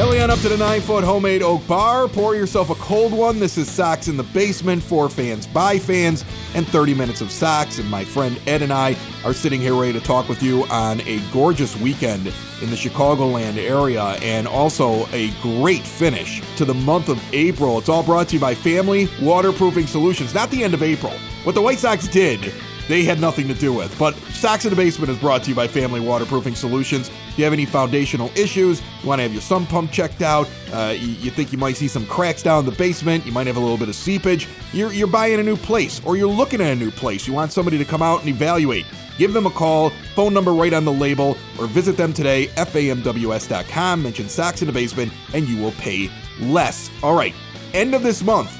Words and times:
Belly 0.00 0.22
on 0.22 0.30
up 0.30 0.38
to 0.38 0.48
the 0.48 0.56
nine 0.56 0.80
foot 0.80 1.04
homemade 1.04 1.42
oak 1.42 1.60
bar. 1.66 2.08
Pour 2.08 2.34
yourself 2.34 2.70
a 2.70 2.74
cold 2.76 3.12
one. 3.12 3.38
This 3.38 3.58
is 3.58 3.70
Sox 3.70 4.08
in 4.08 4.16
the 4.16 4.22
Basement 4.22 4.82
for 4.82 5.10
fans 5.10 5.46
by 5.46 5.78
fans 5.78 6.24
and 6.54 6.66
30 6.66 6.94
minutes 6.94 7.20
of 7.20 7.30
Sox. 7.30 7.78
And 7.78 7.90
my 7.90 8.02
friend 8.02 8.40
Ed 8.46 8.62
and 8.62 8.72
I 8.72 8.96
are 9.26 9.34
sitting 9.34 9.60
here 9.60 9.74
ready 9.74 9.92
to 9.92 10.00
talk 10.00 10.26
with 10.26 10.42
you 10.42 10.64
on 10.70 11.02
a 11.02 11.20
gorgeous 11.34 11.76
weekend 11.76 12.32
in 12.62 12.70
the 12.70 12.76
Chicagoland 12.76 13.58
area 13.58 14.16
and 14.22 14.48
also 14.48 15.06
a 15.12 15.30
great 15.42 15.82
finish 15.82 16.40
to 16.56 16.64
the 16.64 16.72
month 16.72 17.10
of 17.10 17.22
April. 17.34 17.76
It's 17.76 17.90
all 17.90 18.02
brought 18.02 18.28
to 18.28 18.36
you 18.36 18.40
by 18.40 18.54
Family 18.54 19.06
Waterproofing 19.20 19.86
Solutions. 19.86 20.32
Not 20.32 20.50
the 20.50 20.64
end 20.64 20.72
of 20.72 20.82
April. 20.82 21.12
What 21.44 21.54
the 21.54 21.60
White 21.60 21.78
Sox 21.78 22.08
did 22.08 22.54
they 22.90 23.04
had 23.04 23.20
nothing 23.20 23.46
to 23.46 23.54
do 23.54 23.72
with. 23.72 23.96
But 23.98 24.16
Sox 24.34 24.64
in 24.64 24.70
the 24.70 24.76
Basement 24.76 25.10
is 25.10 25.18
brought 25.18 25.44
to 25.44 25.50
you 25.50 25.54
by 25.54 25.68
Family 25.68 26.00
Waterproofing 26.00 26.56
Solutions. 26.56 27.08
If 27.28 27.38
you 27.38 27.44
have 27.44 27.52
any 27.52 27.64
foundational 27.64 28.30
issues, 28.36 28.82
you 29.02 29.08
want 29.08 29.20
to 29.20 29.22
have 29.22 29.32
your 29.32 29.42
sump 29.42 29.68
pump 29.68 29.92
checked 29.92 30.22
out, 30.22 30.50
uh, 30.72 30.94
you, 30.98 31.08
you, 31.08 31.30
think 31.30 31.52
you 31.52 31.58
might 31.58 31.76
see 31.76 31.86
some 31.86 32.04
cracks 32.06 32.42
down 32.42 32.60
in 32.60 32.66
the 32.66 32.76
basement, 32.76 33.24
you 33.24 33.32
might 33.32 33.46
have 33.46 33.56
a 33.56 33.60
little 33.60 33.78
bit 33.78 33.88
of 33.88 33.94
seepage, 33.94 34.48
you're, 34.72 34.92
you're 34.92 35.06
buying 35.06 35.38
a 35.38 35.42
new 35.42 35.56
place 35.56 36.00
or 36.04 36.16
you're 36.16 36.28
looking 36.28 36.60
at 36.60 36.72
a 36.72 36.74
new 36.74 36.90
place, 36.90 37.28
you 37.28 37.32
want 37.32 37.52
somebody 37.52 37.78
to 37.78 37.84
come 37.84 38.02
out 38.02 38.20
and 38.20 38.28
evaluate. 38.28 38.86
Give 39.18 39.32
them 39.32 39.46
a 39.46 39.50
call, 39.50 39.90
phone 40.14 40.34
number 40.34 40.52
right 40.52 40.72
on 40.72 40.84
the 40.84 40.92
label, 40.92 41.36
or 41.58 41.66
visit 41.66 41.96
them 41.96 42.12
today, 42.12 42.46
famws.com, 42.56 44.02
mention 44.02 44.28
Sox 44.28 44.62
in 44.62 44.66
the 44.66 44.72
Basement, 44.72 45.12
and 45.32 45.46
you 45.46 45.62
will 45.62 45.72
pay 45.72 46.10
less. 46.40 46.90
All 47.02 47.14
right, 47.14 47.34
end 47.72 47.94
of 47.94 48.02
this 48.02 48.22
month. 48.22 48.56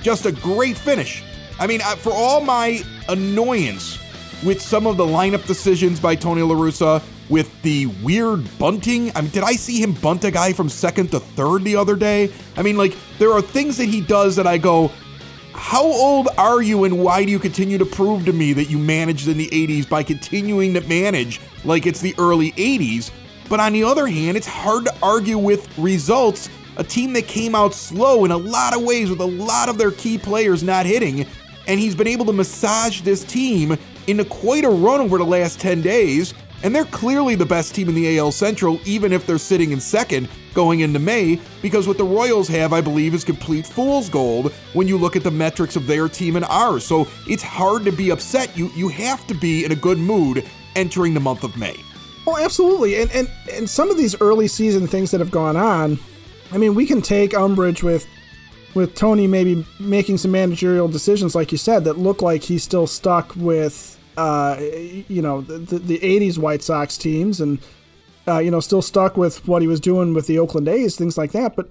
Just 0.00 0.24
a 0.24 0.32
great 0.32 0.78
finish 0.78 1.22
I 1.58 1.66
mean, 1.66 1.80
for 1.80 2.12
all 2.12 2.40
my 2.40 2.82
annoyance 3.08 3.98
with 4.44 4.62
some 4.62 4.86
of 4.86 4.96
the 4.96 5.04
lineup 5.04 5.46
decisions 5.46 5.98
by 5.98 6.14
Tony 6.14 6.42
La 6.42 6.54
Russa, 6.54 7.02
with 7.28 7.60
the 7.62 7.86
weird 8.02 8.46
bunting. 8.58 9.12
I 9.14 9.20
mean, 9.20 9.30
did 9.30 9.42
I 9.42 9.52
see 9.52 9.82
him 9.82 9.92
bunt 9.92 10.24
a 10.24 10.30
guy 10.30 10.52
from 10.52 10.68
second 10.68 11.10
to 11.10 11.20
third 11.20 11.64
the 11.64 11.76
other 11.76 11.96
day? 11.96 12.32
I 12.56 12.62
mean, 12.62 12.76
like, 12.76 12.96
there 13.18 13.32
are 13.32 13.42
things 13.42 13.76
that 13.76 13.84
he 13.86 14.00
does 14.00 14.36
that 14.36 14.46
I 14.46 14.58
go, 14.58 14.90
how 15.52 15.84
old 15.84 16.28
are 16.38 16.62
you 16.62 16.84
and 16.84 16.98
why 17.02 17.24
do 17.24 17.30
you 17.30 17.38
continue 17.38 17.78
to 17.78 17.84
prove 17.84 18.24
to 18.26 18.32
me 18.32 18.52
that 18.52 18.70
you 18.70 18.78
managed 18.78 19.28
in 19.28 19.36
the 19.36 19.48
80s 19.48 19.88
by 19.88 20.02
continuing 20.02 20.72
to 20.74 20.80
manage 20.82 21.40
like 21.64 21.86
it's 21.86 22.00
the 22.00 22.14
early 22.16 22.52
80s? 22.52 23.10
But 23.48 23.60
on 23.60 23.72
the 23.72 23.82
other 23.82 24.06
hand, 24.06 24.36
it's 24.36 24.46
hard 24.46 24.84
to 24.84 24.94
argue 25.02 25.38
with 25.38 25.76
results. 25.78 26.48
A 26.76 26.84
team 26.84 27.12
that 27.14 27.26
came 27.26 27.56
out 27.56 27.74
slow 27.74 28.24
in 28.24 28.30
a 28.30 28.36
lot 28.36 28.76
of 28.76 28.82
ways 28.82 29.10
with 29.10 29.20
a 29.20 29.26
lot 29.26 29.68
of 29.68 29.78
their 29.78 29.90
key 29.90 30.16
players 30.16 30.62
not 30.62 30.86
hitting 30.86 31.26
and 31.68 31.78
he's 31.78 31.94
been 31.94 32.08
able 32.08 32.24
to 32.24 32.32
massage 32.32 33.02
this 33.02 33.22
team 33.22 33.76
into 34.06 34.24
quite 34.24 34.64
a 34.64 34.70
run 34.70 35.00
over 35.00 35.18
the 35.18 35.24
last 35.24 35.60
10 35.60 35.82
days. 35.82 36.34
And 36.64 36.74
they're 36.74 36.86
clearly 36.86 37.36
the 37.36 37.46
best 37.46 37.72
team 37.72 37.88
in 37.88 37.94
the 37.94 38.18
AL 38.18 38.32
Central, 38.32 38.80
even 38.84 39.12
if 39.12 39.24
they're 39.24 39.38
sitting 39.38 39.70
in 39.70 39.78
second 39.78 40.28
going 40.54 40.80
into 40.80 40.98
May, 40.98 41.40
because 41.62 41.86
what 41.86 41.98
the 41.98 42.04
Royals 42.04 42.48
have, 42.48 42.72
I 42.72 42.80
believe, 42.80 43.14
is 43.14 43.22
complete 43.22 43.64
fool's 43.64 44.08
gold 44.08 44.52
when 44.72 44.88
you 44.88 44.98
look 44.98 45.14
at 45.14 45.22
the 45.22 45.30
metrics 45.30 45.76
of 45.76 45.86
their 45.86 46.08
team 46.08 46.34
and 46.34 46.44
ours. 46.46 46.84
So 46.84 47.06
it's 47.28 47.44
hard 47.44 47.84
to 47.84 47.92
be 47.92 48.10
upset. 48.10 48.58
You 48.58 48.72
you 48.74 48.88
have 48.88 49.24
to 49.28 49.34
be 49.34 49.64
in 49.64 49.70
a 49.70 49.76
good 49.76 49.98
mood 49.98 50.44
entering 50.74 51.14
the 51.14 51.20
month 51.20 51.44
of 51.44 51.56
May. 51.56 51.76
Well, 52.26 52.38
absolutely. 52.38 53.00
And 53.00 53.12
and 53.12 53.30
and 53.52 53.70
some 53.70 53.88
of 53.88 53.96
these 53.96 54.20
early 54.20 54.48
season 54.48 54.88
things 54.88 55.12
that 55.12 55.20
have 55.20 55.30
gone 55.30 55.56
on, 55.56 55.96
I 56.50 56.58
mean, 56.58 56.74
we 56.74 56.86
can 56.86 57.02
take 57.02 57.34
umbrage 57.34 57.84
with 57.84 58.04
with 58.78 58.94
Tony 58.94 59.26
maybe 59.26 59.66
making 59.78 60.16
some 60.16 60.30
managerial 60.30 60.88
decisions, 60.88 61.34
like 61.34 61.52
you 61.52 61.58
said, 61.58 61.84
that 61.84 61.98
look 61.98 62.22
like 62.22 62.44
he's 62.44 62.62
still 62.62 62.86
stuck 62.86 63.34
with, 63.36 63.98
uh, 64.16 64.56
you 64.58 65.20
know, 65.20 65.42
the, 65.42 65.78
the 65.78 65.98
80s 65.98 66.38
White 66.38 66.62
Sox 66.62 66.96
teams 66.96 67.40
and, 67.40 67.58
uh, 68.26 68.38
you 68.38 68.50
know, 68.50 68.60
still 68.60 68.82
stuck 68.82 69.16
with 69.16 69.46
what 69.46 69.60
he 69.60 69.68
was 69.68 69.80
doing 69.80 70.14
with 70.14 70.26
the 70.26 70.38
Oakland 70.38 70.68
A's, 70.68 70.96
things 70.96 71.18
like 71.18 71.32
that. 71.32 71.54
But 71.56 71.68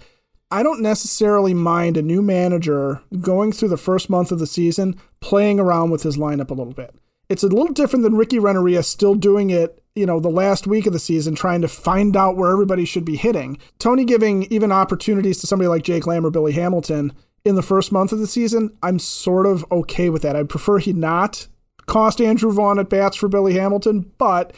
I 0.51 0.63
don't 0.63 0.81
necessarily 0.81 1.53
mind 1.53 1.97
a 1.97 2.01
new 2.01 2.21
manager 2.21 3.01
going 3.19 3.51
through 3.51 3.69
the 3.69 3.77
first 3.77 4.09
month 4.09 4.31
of 4.31 4.39
the 4.39 4.47
season, 4.47 4.95
playing 5.19 5.59
around 5.59 5.89
with 5.89 6.03
his 6.03 6.17
lineup 6.17 6.51
a 6.51 6.53
little 6.53 6.73
bit. 6.73 6.93
It's 7.29 7.43
a 7.43 7.47
little 7.47 7.73
different 7.73 8.03
than 8.03 8.15
Ricky 8.15 8.39
Renteria 8.39 8.83
still 8.83 9.15
doing 9.15 9.49
it 9.49 9.83
you 9.97 10.05
know, 10.05 10.19
the 10.19 10.29
last 10.29 10.67
week 10.67 10.85
of 10.85 10.93
the 10.93 10.99
season 10.99 11.33
trying 11.33 11.61
to 11.61 11.67
find 11.67 12.15
out 12.15 12.37
where 12.37 12.51
everybody 12.51 12.85
should 12.85 13.03
be 13.03 13.15
hitting. 13.15 13.57
Tony 13.79 14.05
giving 14.05 14.43
even 14.43 14.71
opportunities 14.71 15.39
to 15.39 15.47
somebody 15.47 15.67
like 15.67 15.83
Jake 15.83 16.05
Lamb 16.05 16.23
or 16.23 16.29
Billy 16.29 16.51
Hamilton 16.51 17.11
in 17.43 17.55
the 17.55 17.63
first 17.63 17.91
month 17.91 18.11
of 18.11 18.19
the 18.19 18.27
season, 18.27 18.77
I'm 18.83 18.99
sort 18.99 19.45
of 19.45 19.65
okay 19.71 20.09
with 20.09 20.21
that. 20.21 20.35
I'd 20.35 20.49
prefer 20.49 20.77
he 20.77 20.93
not 20.93 21.47
cost 21.87 22.21
Andrew 22.21 22.51
Vaughn 22.51 22.77
at 22.77 22.89
bats 22.89 23.15
for 23.15 23.27
Billy 23.27 23.53
Hamilton, 23.53 24.11
but 24.17 24.53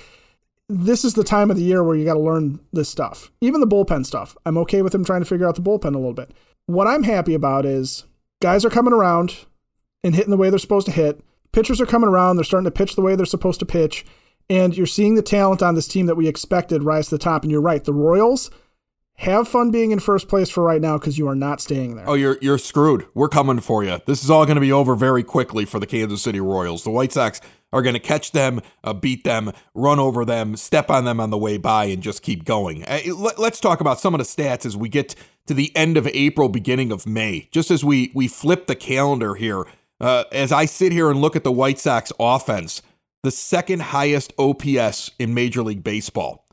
this 0.67 1.05
is 1.05 1.13
the 1.13 1.23
time 1.23 1.49
of 1.49 1.57
the 1.57 1.63
year 1.63 1.83
where 1.83 1.95
you 1.95 2.03
got 2.03 2.15
to 2.15 2.19
learn 2.19 2.59
this 2.73 2.89
stuff. 2.89 3.31
Even 3.41 3.61
the 3.61 3.67
bullpen 3.67 4.05
stuff. 4.05 4.35
I'm 4.45 4.57
okay 4.59 4.81
with 4.81 4.93
him 4.93 5.05
trying 5.05 5.21
to 5.21 5.25
figure 5.25 5.47
out 5.47 5.55
the 5.55 5.61
bullpen 5.61 5.95
a 5.95 5.99
little 5.99 6.13
bit. 6.13 6.31
What 6.65 6.87
I'm 6.87 7.03
happy 7.03 7.33
about 7.33 7.65
is 7.65 8.05
guys 8.41 8.65
are 8.65 8.69
coming 8.69 8.93
around 8.93 9.45
and 10.03 10.15
hitting 10.15 10.31
the 10.31 10.37
way 10.37 10.49
they're 10.49 10.59
supposed 10.59 10.87
to 10.87 10.91
hit. 10.91 11.21
Pitchers 11.51 11.81
are 11.81 11.85
coming 11.85 12.09
around, 12.09 12.35
they're 12.35 12.43
starting 12.43 12.65
to 12.65 12.71
pitch 12.71 12.95
the 12.95 13.01
way 13.01 13.15
they're 13.15 13.25
supposed 13.25 13.59
to 13.59 13.65
pitch 13.65 14.05
and 14.49 14.75
you're 14.75 14.87
seeing 14.87 15.15
the 15.15 15.21
talent 15.21 15.61
on 15.61 15.75
this 15.75 15.87
team 15.87 16.07
that 16.07 16.15
we 16.15 16.27
expected 16.27 16.83
rise 16.83 17.09
to 17.09 17.15
the 17.15 17.19
top. 17.19 17.43
And 17.43 17.51
you're 17.51 17.61
right, 17.61 17.83
the 17.83 17.93
Royals 17.93 18.49
have 19.17 19.47
fun 19.47 19.69
being 19.69 19.91
in 19.91 19.99
first 19.99 20.27
place 20.27 20.49
for 20.49 20.63
right 20.63 20.81
now 20.81 20.97
because 20.97 21.17
you 21.17 21.27
are 21.27 21.35
not 21.35 21.61
staying 21.61 21.95
there. 21.95 22.09
Oh, 22.09 22.13
you're 22.13 22.37
you're 22.41 22.57
screwed. 22.57 23.05
We're 23.13 23.29
coming 23.29 23.59
for 23.59 23.83
you. 23.83 23.99
This 24.05 24.23
is 24.23 24.29
all 24.29 24.45
going 24.45 24.55
to 24.55 24.61
be 24.61 24.71
over 24.71 24.95
very 24.95 25.23
quickly 25.23 25.65
for 25.65 25.79
the 25.79 25.85
Kansas 25.85 26.21
City 26.21 26.39
Royals. 26.39 26.83
The 26.83 26.89
White 26.89 27.11
Sox 27.11 27.41
are 27.71 27.83
going 27.83 27.93
to 27.93 27.99
catch 27.99 28.31
them, 28.31 28.61
uh, 28.83 28.93
beat 28.93 29.23
them, 29.23 29.51
run 29.75 29.99
over 29.99 30.25
them, 30.25 30.55
step 30.55 30.89
on 30.89 31.05
them 31.05 31.19
on 31.19 31.29
the 31.29 31.37
way 31.37 31.57
by, 31.57 31.85
and 31.85 32.01
just 32.01 32.23
keep 32.23 32.43
going. 32.43 32.83
Uh, 32.85 32.99
let's 33.37 33.59
talk 33.59 33.79
about 33.79 33.99
some 33.99 34.15
of 34.15 34.17
the 34.17 34.23
stats 34.23 34.65
as 34.65 34.75
we 34.75 34.89
get 34.89 35.13
to 35.45 35.53
the 35.53 35.75
end 35.75 35.97
of 35.97 36.07
April, 36.07 36.49
beginning 36.49 36.91
of 36.91 37.05
May. 37.05 37.47
Just 37.51 37.69
as 37.69 37.83
we 37.83 38.11
we 38.15 38.27
flip 38.27 38.67
the 38.67 38.75
calendar 38.75 39.35
here, 39.35 39.65
uh, 39.99 40.25
as 40.31 40.51
I 40.51 40.65
sit 40.65 40.91
here 40.91 41.09
and 41.09 41.21
look 41.21 41.35
at 41.35 41.43
the 41.43 41.51
White 41.51 41.79
Sox 41.79 42.11
offense 42.19 42.81
the 43.23 43.31
second 43.31 43.81
highest 43.81 44.33
OPS 44.37 45.11
in 45.19 45.33
Major 45.33 45.61
League 45.61 45.83
Baseball. 45.83 46.45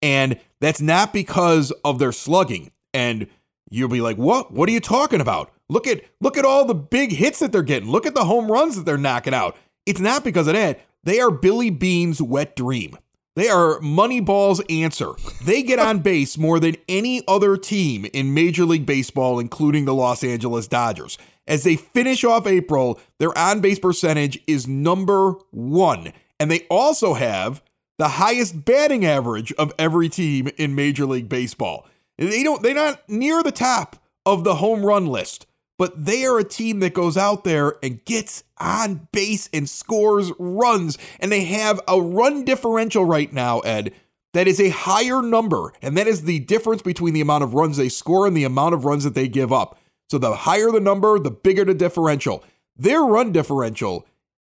And 0.00 0.38
that's 0.60 0.80
not 0.80 1.12
because 1.12 1.70
of 1.84 1.98
their 1.98 2.12
slugging. 2.12 2.70
And 2.92 3.26
you'll 3.70 3.88
be 3.88 4.00
like, 4.00 4.16
"What? 4.16 4.52
What 4.52 4.68
are 4.68 4.72
you 4.72 4.80
talking 4.80 5.20
about? 5.20 5.52
Look 5.68 5.86
at 5.86 6.02
look 6.20 6.36
at 6.36 6.44
all 6.44 6.64
the 6.64 6.74
big 6.74 7.12
hits 7.12 7.38
that 7.40 7.52
they're 7.52 7.62
getting. 7.62 7.90
Look 7.90 8.06
at 8.06 8.14
the 8.14 8.24
home 8.24 8.50
runs 8.50 8.76
that 8.76 8.84
they're 8.84 8.98
knocking 8.98 9.34
out." 9.34 9.56
It's 9.86 10.00
not 10.00 10.24
because 10.24 10.46
of 10.46 10.54
that. 10.54 10.80
They 11.02 11.20
are 11.20 11.30
Billy 11.30 11.70
Beane's 11.70 12.22
wet 12.22 12.56
dream. 12.56 12.96
They 13.36 13.48
are 13.48 13.80
Moneyball's 13.80 14.62
answer. 14.70 15.10
They 15.42 15.62
get 15.62 15.78
on 15.78 15.98
base 16.00 16.38
more 16.38 16.60
than 16.60 16.76
any 16.88 17.22
other 17.26 17.56
team 17.56 18.06
in 18.12 18.32
Major 18.32 18.64
League 18.64 18.86
Baseball, 18.86 19.38
including 19.38 19.84
the 19.84 19.94
Los 19.94 20.22
Angeles 20.22 20.68
Dodgers. 20.68 21.18
As 21.46 21.64
they 21.64 21.76
finish 21.76 22.24
off 22.24 22.46
April, 22.46 23.00
their 23.18 23.36
on 23.36 23.60
base 23.60 23.78
percentage 23.78 24.40
is 24.46 24.66
number 24.66 25.32
one. 25.50 26.12
And 26.40 26.50
they 26.50 26.66
also 26.70 27.14
have 27.14 27.62
the 27.98 28.08
highest 28.08 28.64
batting 28.64 29.04
average 29.04 29.52
of 29.52 29.72
every 29.78 30.08
team 30.08 30.48
in 30.56 30.74
Major 30.74 31.06
League 31.06 31.28
Baseball. 31.28 31.86
They 32.18 32.42
don't 32.42 32.62
they're 32.62 32.74
not 32.74 33.08
near 33.08 33.42
the 33.42 33.52
top 33.52 33.96
of 34.24 34.44
the 34.44 34.56
home 34.56 34.84
run 34.84 35.06
list, 35.06 35.46
but 35.78 36.04
they 36.04 36.24
are 36.24 36.38
a 36.38 36.44
team 36.44 36.80
that 36.80 36.94
goes 36.94 37.16
out 37.16 37.44
there 37.44 37.74
and 37.82 38.04
gets 38.04 38.44
on 38.58 39.08
base 39.12 39.48
and 39.52 39.68
scores 39.68 40.32
runs. 40.38 40.96
And 41.20 41.30
they 41.30 41.44
have 41.44 41.80
a 41.86 42.00
run 42.00 42.44
differential 42.44 43.04
right 43.04 43.32
now, 43.32 43.60
Ed, 43.60 43.92
that 44.32 44.48
is 44.48 44.60
a 44.60 44.70
higher 44.70 45.22
number. 45.22 45.72
And 45.82 45.96
that 45.96 46.06
is 46.06 46.22
the 46.22 46.40
difference 46.40 46.82
between 46.82 47.14
the 47.14 47.20
amount 47.20 47.44
of 47.44 47.54
runs 47.54 47.76
they 47.76 47.88
score 47.88 48.26
and 48.26 48.36
the 48.36 48.44
amount 48.44 48.74
of 48.74 48.84
runs 48.84 49.04
that 49.04 49.14
they 49.14 49.28
give 49.28 49.52
up. 49.52 49.78
So 50.10 50.18
the 50.18 50.34
higher 50.34 50.70
the 50.70 50.80
number, 50.80 51.18
the 51.18 51.30
bigger 51.30 51.64
the 51.64 51.74
differential. 51.74 52.44
Their 52.76 53.02
run 53.02 53.32
differential 53.32 54.06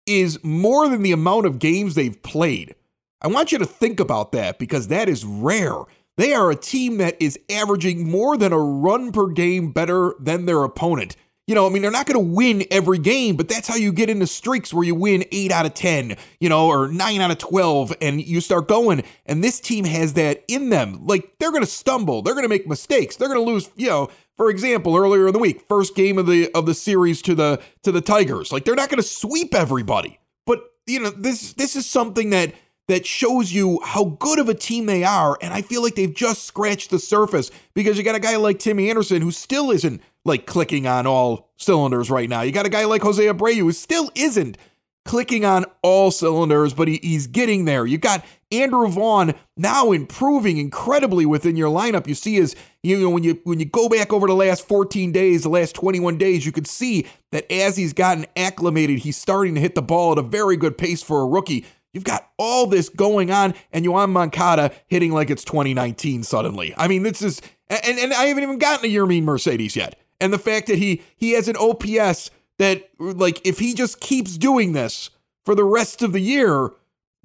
is 0.06 0.42
more 0.44 0.88
than 0.88 1.02
the 1.02 1.12
amount 1.12 1.46
of 1.46 1.58
games 1.58 1.94
they've 1.94 2.22
played. 2.22 2.74
I 3.20 3.28
want 3.28 3.52
you 3.52 3.58
to 3.58 3.66
think 3.66 3.98
about 4.00 4.32
that 4.32 4.58
because 4.58 4.88
that 4.88 5.08
is 5.08 5.24
rare. 5.24 5.74
They 6.16 6.32
are 6.32 6.50
a 6.50 6.56
team 6.56 6.98
that 6.98 7.20
is 7.20 7.38
averaging 7.50 8.08
more 8.08 8.36
than 8.36 8.52
a 8.52 8.58
run 8.58 9.12
per 9.12 9.28
game 9.28 9.72
better 9.72 10.14
than 10.18 10.46
their 10.46 10.62
opponent. 10.62 11.16
You 11.46 11.54
know, 11.54 11.66
I 11.66 11.70
mean, 11.70 11.82
they're 11.82 11.92
not 11.92 12.06
going 12.06 12.18
to 12.18 12.34
win 12.34 12.64
every 12.72 12.98
game, 12.98 13.36
but 13.36 13.48
that's 13.48 13.68
how 13.68 13.76
you 13.76 13.92
get 13.92 14.10
into 14.10 14.26
streaks 14.26 14.74
where 14.74 14.82
you 14.82 14.96
win 14.96 15.24
8 15.30 15.52
out 15.52 15.66
of 15.66 15.74
10, 15.74 16.16
you 16.40 16.48
know, 16.48 16.66
or 16.66 16.88
9 16.88 17.20
out 17.20 17.30
of 17.30 17.38
12, 17.38 17.94
and 18.00 18.20
you 18.20 18.40
start 18.40 18.66
going. 18.66 19.04
And 19.26 19.44
this 19.44 19.60
team 19.60 19.84
has 19.84 20.14
that 20.14 20.42
in 20.48 20.70
them. 20.70 21.06
Like, 21.06 21.38
they're 21.38 21.52
going 21.52 21.62
to 21.62 21.70
stumble. 21.70 22.22
They're 22.22 22.34
going 22.34 22.44
to 22.44 22.48
make 22.48 22.66
mistakes. 22.66 23.14
They're 23.14 23.28
going 23.28 23.44
to 23.44 23.48
lose, 23.48 23.70
you 23.76 23.88
know, 23.88 24.08
For 24.36 24.50
example, 24.50 24.96
earlier 24.96 25.26
in 25.28 25.32
the 25.32 25.38
week, 25.38 25.64
first 25.68 25.94
game 25.94 26.18
of 26.18 26.26
the 26.26 26.50
of 26.52 26.66
the 26.66 26.74
series 26.74 27.22
to 27.22 27.34
the 27.34 27.60
to 27.82 27.92
the 27.92 28.00
Tigers. 28.00 28.52
Like 28.52 28.64
they're 28.64 28.74
not 28.74 28.90
going 28.90 29.02
to 29.02 29.08
sweep 29.08 29.54
everybody, 29.54 30.18
but 30.44 30.72
you 30.86 31.00
know 31.00 31.10
this 31.10 31.54
this 31.54 31.74
is 31.76 31.86
something 31.86 32.30
that 32.30 32.52
that 32.88 33.06
shows 33.06 33.52
you 33.52 33.80
how 33.82 34.04
good 34.04 34.38
of 34.38 34.48
a 34.48 34.54
team 34.54 34.86
they 34.86 35.04
are. 35.04 35.36
And 35.40 35.52
I 35.52 35.62
feel 35.62 35.82
like 35.82 35.96
they've 35.96 36.14
just 36.14 36.44
scratched 36.44 36.90
the 36.90 36.98
surface 36.98 37.50
because 37.74 37.98
you 37.98 38.04
got 38.04 38.14
a 38.14 38.20
guy 38.20 38.36
like 38.36 38.58
Timmy 38.58 38.90
Anderson 38.90 39.22
who 39.22 39.32
still 39.32 39.70
isn't 39.70 40.00
like 40.24 40.46
clicking 40.46 40.86
on 40.86 41.06
all 41.06 41.50
cylinders 41.56 42.10
right 42.10 42.28
now. 42.28 42.42
You 42.42 42.52
got 42.52 42.66
a 42.66 42.70
guy 42.70 42.84
like 42.84 43.02
Jose 43.02 43.24
Abreu 43.24 43.56
who 43.56 43.72
still 43.72 44.10
isn't 44.14 44.56
clicking 45.04 45.44
on 45.44 45.64
all 45.82 46.10
cylinders, 46.10 46.74
but 46.74 46.88
he, 46.88 47.00
he's 47.02 47.26
getting 47.26 47.64
there. 47.64 47.86
You 47.86 47.98
got 47.98 48.24
Andrew 48.52 48.86
Vaughn 48.88 49.34
now 49.56 49.90
improving 49.92 50.58
incredibly 50.58 51.26
within 51.26 51.56
your 51.56 51.68
lineup. 51.68 52.06
You 52.06 52.14
see 52.14 52.36
is 52.36 52.54
you 52.86 53.00
know, 53.00 53.10
when 53.10 53.24
you 53.24 53.40
when 53.42 53.58
you 53.58 53.66
go 53.66 53.88
back 53.88 54.12
over 54.12 54.28
the 54.28 54.34
last 54.34 54.66
14 54.68 55.10
days, 55.10 55.42
the 55.42 55.48
last 55.48 55.74
21 55.74 56.18
days, 56.18 56.46
you 56.46 56.52
could 56.52 56.68
see 56.68 57.06
that 57.32 57.50
as 57.50 57.76
he's 57.76 57.92
gotten 57.92 58.26
acclimated, 58.36 59.00
he's 59.00 59.16
starting 59.16 59.56
to 59.56 59.60
hit 59.60 59.74
the 59.74 59.82
ball 59.82 60.12
at 60.12 60.18
a 60.18 60.22
very 60.22 60.56
good 60.56 60.78
pace 60.78 61.02
for 61.02 61.20
a 61.22 61.26
rookie. 61.26 61.64
You've 61.92 62.04
got 62.04 62.30
all 62.38 62.66
this 62.66 62.88
going 62.88 63.30
on, 63.30 63.54
and 63.72 63.84
Yoan 63.84 64.10
Moncada 64.10 64.70
hitting 64.86 65.12
like 65.12 65.30
it's 65.30 65.44
2019 65.44 66.22
suddenly. 66.22 66.74
I 66.76 66.88
mean, 66.88 67.02
this 67.02 67.22
is, 67.22 67.40
and, 67.68 67.98
and 67.98 68.12
I 68.12 68.26
haven't 68.26 68.42
even 68.42 68.58
gotten 68.58 68.82
to 68.82 68.94
Yermin 68.94 69.24
Mercedes 69.24 69.74
yet. 69.74 69.98
And 70.20 70.32
the 70.32 70.38
fact 70.38 70.68
that 70.68 70.78
he 70.78 71.02
he 71.16 71.32
has 71.32 71.48
an 71.48 71.56
OPS 71.56 72.30
that 72.58 72.88
like 73.00 73.44
if 73.44 73.58
he 73.58 73.74
just 73.74 74.00
keeps 74.00 74.38
doing 74.38 74.74
this 74.74 75.10
for 75.44 75.54
the 75.54 75.64
rest 75.64 76.02
of 76.02 76.12
the 76.12 76.20
year, 76.20 76.70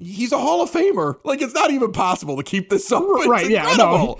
he's 0.02 0.32
a 0.32 0.38
Hall 0.38 0.62
of 0.62 0.72
Famer. 0.72 1.20
Like 1.24 1.42
it's 1.42 1.54
not 1.54 1.72
even 1.72 1.92
possible 1.92 2.36
to 2.38 2.44
keep 2.44 2.70
this 2.70 2.92
up. 2.92 3.04
It's 3.06 3.28
right? 3.28 3.50
Yeah, 3.50 3.74
no. 3.78 4.20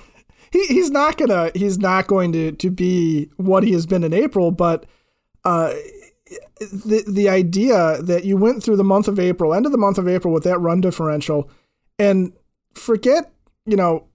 He, 0.52 0.66
he's 0.68 0.92
not 0.92 1.18
gonna 1.18 1.52
he's 1.56 1.78
not 1.78 2.08
going 2.08 2.32
to 2.34 2.52
to 2.52 2.70
be 2.70 3.30
what 3.38 3.64
he 3.64 3.72
has 3.74 3.86
been 3.86 4.04
in 4.04 4.14
April, 4.14 4.52
but 4.52 4.86
uh, 5.46 5.74
the 6.60 7.04
the 7.08 7.30
idea 7.30 8.02
that 8.02 8.26
you 8.26 8.38
went 8.38 8.64
through 8.64 8.78
the 8.78 8.84
month 8.84 9.08
of 9.08 9.20
April, 9.20 9.54
end 9.54 9.66
of 9.66 9.72
the 9.72 9.78
month 9.78 9.98
of 9.98 10.08
April 10.08 10.34
with 10.34 10.44
that 10.44 10.60
run 10.60 10.82
differential, 10.82 11.50
and 11.98 12.34
forget 12.74 13.32
you 13.66 13.78
know 13.78 14.08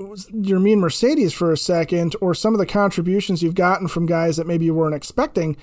Yermin 0.00 0.78
Mercedes 0.78 1.32
for 1.32 1.52
a 1.52 1.56
second, 1.56 2.16
or 2.20 2.34
some 2.34 2.54
of 2.54 2.58
the 2.58 2.66
contributions 2.66 3.42
you've 3.42 3.54
gotten 3.54 3.86
from 3.86 4.06
guys 4.06 4.36
that 4.36 4.46
maybe 4.46 4.64
you 4.64 4.74
weren't 4.74 4.94
expecting. 4.94 5.56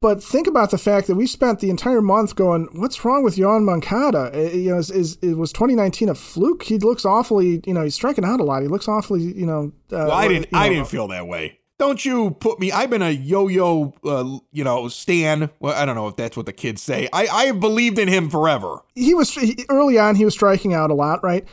But 0.00 0.22
think 0.22 0.46
about 0.46 0.70
the 0.70 0.78
fact 0.78 1.08
that 1.08 1.16
we 1.16 1.26
spent 1.26 1.58
the 1.58 1.70
entire 1.70 2.00
month 2.00 2.36
going, 2.36 2.68
"What's 2.72 3.04
wrong 3.04 3.24
with 3.24 3.36
Yoan 3.36 3.64
Moncada? 3.64 4.30
You 4.54 4.70
know, 4.70 4.78
is, 4.78 4.90
is, 4.90 5.16
is, 5.22 5.34
was 5.34 5.52
2019 5.52 6.08
a 6.08 6.14
fluke? 6.14 6.62
He 6.62 6.78
looks 6.78 7.04
awfully, 7.04 7.60
you 7.66 7.74
know, 7.74 7.82
he's 7.82 7.96
striking 7.96 8.24
out 8.24 8.38
a 8.38 8.44
lot. 8.44 8.62
He 8.62 8.68
looks 8.68 8.86
awfully, 8.86 9.22
you 9.22 9.46
know." 9.46 9.72
Uh, 9.92 10.06
well, 10.06 10.12
I 10.12 10.28
didn't. 10.28 10.46
You 10.46 10.50
know, 10.52 10.58
I 10.58 10.68
didn't 10.68 10.88
feel 10.88 11.08
that 11.08 11.26
way. 11.26 11.58
Don't 11.78 12.04
you 12.04 12.32
put 12.32 12.60
me? 12.60 12.72
I've 12.72 12.90
been 12.90 13.02
a 13.02 13.10
yo-yo, 13.10 13.94
uh, 14.04 14.38
you 14.52 14.64
know, 14.64 14.88
Stan. 14.88 15.50
Well, 15.60 15.74
I 15.74 15.84
don't 15.84 15.94
know 15.94 16.08
if 16.08 16.16
that's 16.16 16.36
what 16.36 16.46
the 16.46 16.52
kids 16.52 16.80
say. 16.80 17.08
I 17.12 17.26
I 17.26 17.44
have 17.46 17.58
believed 17.58 17.98
in 17.98 18.06
him 18.06 18.30
forever. 18.30 18.78
He 18.94 19.14
was 19.14 19.34
he, 19.34 19.64
early 19.68 19.98
on. 19.98 20.14
He 20.14 20.24
was 20.24 20.34
striking 20.34 20.74
out 20.74 20.90
a 20.92 20.94
lot, 20.94 21.24
right? 21.24 21.44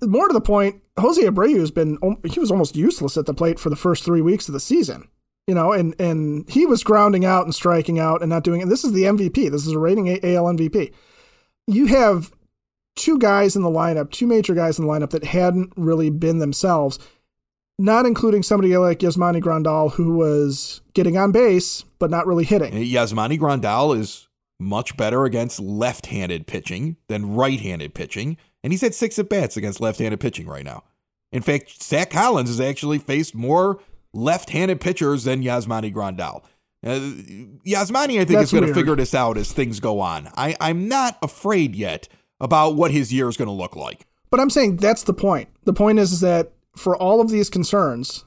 More 0.00 0.28
to 0.28 0.32
the 0.32 0.40
point, 0.40 0.80
Jose 0.98 1.20
Abreu 1.22 1.58
has 1.58 1.70
been 1.70 1.98
he 2.24 2.40
was 2.40 2.50
almost 2.50 2.74
useless 2.74 3.18
at 3.18 3.26
the 3.26 3.34
plate 3.34 3.58
for 3.58 3.68
the 3.68 3.76
first 3.76 4.02
three 4.02 4.22
weeks 4.22 4.48
of 4.48 4.54
the 4.54 4.60
season 4.60 5.08
you 5.46 5.54
know, 5.54 5.72
and 5.72 5.94
and 6.00 6.48
he 6.48 6.66
was 6.66 6.84
grounding 6.84 7.24
out 7.24 7.44
and 7.44 7.54
striking 7.54 7.98
out 7.98 8.20
and 8.20 8.30
not 8.30 8.44
doing 8.44 8.60
it. 8.60 8.68
This 8.68 8.84
is 8.84 8.92
the 8.92 9.04
MVP. 9.04 9.50
This 9.50 9.66
is 9.66 9.72
a 9.72 9.78
rating 9.78 10.08
AL 10.08 10.44
MVP. 10.44 10.92
You 11.66 11.86
have 11.86 12.32
two 12.96 13.18
guys 13.18 13.56
in 13.56 13.62
the 13.62 13.70
lineup, 13.70 14.10
two 14.10 14.26
major 14.26 14.54
guys 14.54 14.78
in 14.78 14.86
the 14.86 14.90
lineup 14.90 15.10
that 15.10 15.24
hadn't 15.24 15.72
really 15.76 16.10
been 16.10 16.38
themselves, 16.38 16.98
not 17.78 18.06
including 18.06 18.42
somebody 18.42 18.76
like 18.76 19.00
Yasmani 19.00 19.40
Grandal, 19.40 19.92
who 19.92 20.14
was 20.14 20.80
getting 20.94 21.16
on 21.16 21.32
base 21.32 21.84
but 21.98 22.10
not 22.10 22.26
really 22.26 22.44
hitting. 22.44 22.72
Yasmani 22.72 23.38
Grandal 23.38 23.96
is 23.96 24.28
much 24.58 24.96
better 24.96 25.24
against 25.24 25.60
left-handed 25.60 26.46
pitching 26.46 26.96
than 27.08 27.34
right-handed 27.34 27.94
pitching, 27.94 28.36
and 28.62 28.72
he's 28.72 28.80
had 28.80 28.94
six 28.94 29.18
at 29.18 29.28
bats 29.28 29.56
against 29.56 29.80
left-handed 29.80 30.20
pitching 30.20 30.46
right 30.46 30.64
now. 30.64 30.84
In 31.32 31.42
fact, 31.42 31.82
Zach 31.82 32.10
Collins 32.10 32.48
has 32.48 32.60
actually 32.60 32.98
faced 32.98 33.34
more 33.34 33.80
left-handed 34.12 34.80
pitchers 34.80 35.24
than 35.24 35.42
Yasmani 35.42 35.92
Grandal. 35.92 36.42
Uh, 36.84 36.98
Yasmani, 37.64 38.20
I 38.20 38.24
think, 38.24 38.30
That's 38.30 38.52
is 38.52 38.52
going 38.52 38.66
to 38.66 38.74
figure 38.74 38.96
this 38.96 39.14
out 39.14 39.38
as 39.38 39.52
things 39.52 39.78
go 39.78 40.00
on. 40.00 40.28
I, 40.36 40.56
I'm 40.60 40.88
not 40.88 41.16
afraid 41.22 41.76
yet 41.76 42.08
about 42.40 42.74
what 42.74 42.90
his 42.90 43.12
year 43.12 43.28
is 43.28 43.36
going 43.36 43.46
to 43.46 43.52
look 43.52 43.76
like. 43.76 44.06
But 44.30 44.40
I'm 44.40 44.50
saying 44.50 44.76
that's 44.76 45.04
the 45.04 45.14
point. 45.14 45.48
The 45.64 45.72
point 45.72 45.98
is, 45.98 46.12
is 46.12 46.20
that 46.20 46.52
for 46.76 46.96
all 46.96 47.20
of 47.20 47.30
these 47.30 47.50
concerns, 47.50 48.24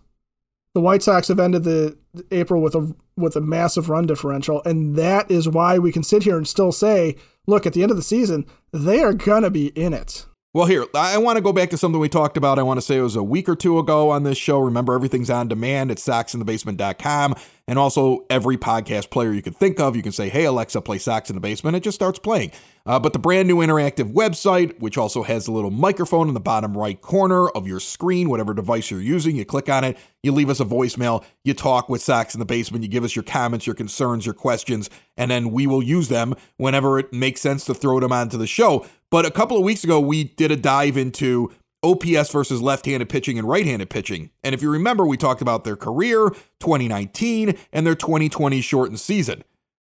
the 0.74 0.82
White 0.82 1.04
Sox 1.04 1.28
have 1.28 1.40
ended 1.40 1.64
the 1.64 1.98
April 2.32 2.62
with 2.62 2.76
a 2.76 2.96
with 3.18 3.36
a 3.36 3.42
massive 3.42 3.90
run 3.90 4.06
differential, 4.06 4.62
and 4.64 4.96
that 4.96 5.32
is 5.32 5.50
why 5.50 5.80
we 5.80 5.92
can 5.92 6.04
sit 6.04 6.24
here 6.24 6.38
and 6.38 6.48
still 6.48 6.72
say, 6.72 7.16
look, 7.48 7.66
at 7.66 7.74
the 7.74 7.82
end 7.82 7.92
of 7.92 7.98
the 7.98 8.04
season, 8.04 8.46
they 8.72 9.02
are 9.02 9.14
gonna 9.14 9.50
be 9.50 9.68
in 9.68 9.94
it. 9.94 10.26
Well, 10.56 10.68
here, 10.68 10.86
I 10.96 11.18
want 11.18 11.36
to 11.36 11.42
go 11.42 11.52
back 11.52 11.70
to 11.72 11.78
something 11.78 12.00
we 12.00 12.08
talked 12.08 12.38
about. 12.38 12.60
I 12.60 12.64
want 12.64 12.78
to 12.78 12.82
say 12.82 12.96
it 12.96 13.02
was 13.02 13.18
a 13.18 13.24
week 13.24 13.50
or 13.50 13.58
two 13.58 13.78
ago 13.78 14.10
on 14.10 14.24
this 14.24 14.38
show. 14.38 14.58
Remember, 14.60 14.94
everything's 14.94 15.30
on 15.30 15.50
demand 15.50 15.92
at 15.92 15.98
soxinthebasement.com 15.98 17.36
and 17.68 17.78
also 17.78 18.26
every 18.30 18.56
podcast 18.56 19.10
player 19.10 19.34
you 19.34 19.42
could 19.42 19.58
think 19.58 19.82
of. 19.82 19.98
You 19.98 20.02
can 20.02 20.14
say, 20.14 20.30
hey, 20.30 20.46
Alexa, 20.46 20.80
play 20.80 20.98
Sox 20.98 21.30
in 21.30 21.36
the 21.36 21.42
Basement. 21.42 21.76
It 21.76 21.84
just 21.84 21.96
starts 21.96 22.20
playing. 22.20 22.54
Uh, 22.86 23.00
but 23.00 23.14
the 23.14 23.20
brand 23.20 23.48
new 23.48 23.58
interactive 23.58 24.14
website, 24.14 24.80
which 24.80 24.98
also 24.98 25.24
has 25.24 25.48
a 25.48 25.52
little 25.52 25.72
microphone 25.72 26.28
in 26.28 26.36
the 26.36 26.40
bottom 26.40 26.78
right 26.78 27.02
corner 27.02 27.50
of 27.50 27.68
your 27.68 27.80
screen, 27.80 28.30
whatever 28.30 28.54
device 28.54 28.92
you're 28.92 29.02
using, 29.02 29.36
you 29.36 29.44
click 29.44 29.68
on 29.68 29.84
it, 29.84 29.98
you 30.22 30.32
leave 30.32 30.52
us 30.52 30.60
a 30.60 30.66
voicemail, 30.66 31.24
you 31.44 31.56
talk 31.56 31.90
with 31.90 32.02
Sox 32.02 32.36
in 32.36 32.40
the 32.40 32.46
Basement, 32.46 32.84
you 32.84 32.90
give 32.90 33.04
us 33.04 33.16
your 33.16 33.24
comments, 33.24 33.66
your 33.66 33.76
concerns, 33.76 34.26
your 34.26 34.36
questions, 34.36 34.90
and 35.18 35.32
then 35.32 35.52
we 35.52 35.66
will 35.66 35.82
use 35.82 36.10
them 36.10 36.36
whenever 36.58 37.00
it 37.00 37.12
makes 37.12 37.42
sense 37.42 37.66
to 37.66 37.74
throw 37.74 38.00
them 38.00 38.12
onto 38.12 38.38
the 38.38 38.48
show. 38.48 38.86
But 39.16 39.26
a 39.26 39.32
couple 39.32 39.56
of 39.56 39.64
weeks 39.64 39.86
ago, 39.86 39.98
we 39.98 40.26
did 40.26 40.52
a 40.52 40.58
dive 40.58 40.98
into 40.98 41.50
OPS 41.84 42.30
versus 42.34 42.62
left 42.62 42.86
handed 42.86 43.08
pitching 43.08 43.40
and 43.40 43.48
right 43.48 43.66
handed 43.66 43.90
pitching. 43.90 44.30
And 44.44 44.54
if 44.54 44.62
you 44.62 44.70
remember, 44.70 45.06
we 45.06 45.16
talked 45.16 45.42
about 45.42 45.64
their 45.64 45.78
career, 45.78 46.32
2019, 46.60 47.58
and 47.72 47.88
their 47.88 47.96
2020 47.96 48.60
shortened 48.60 49.00
season. 49.00 49.46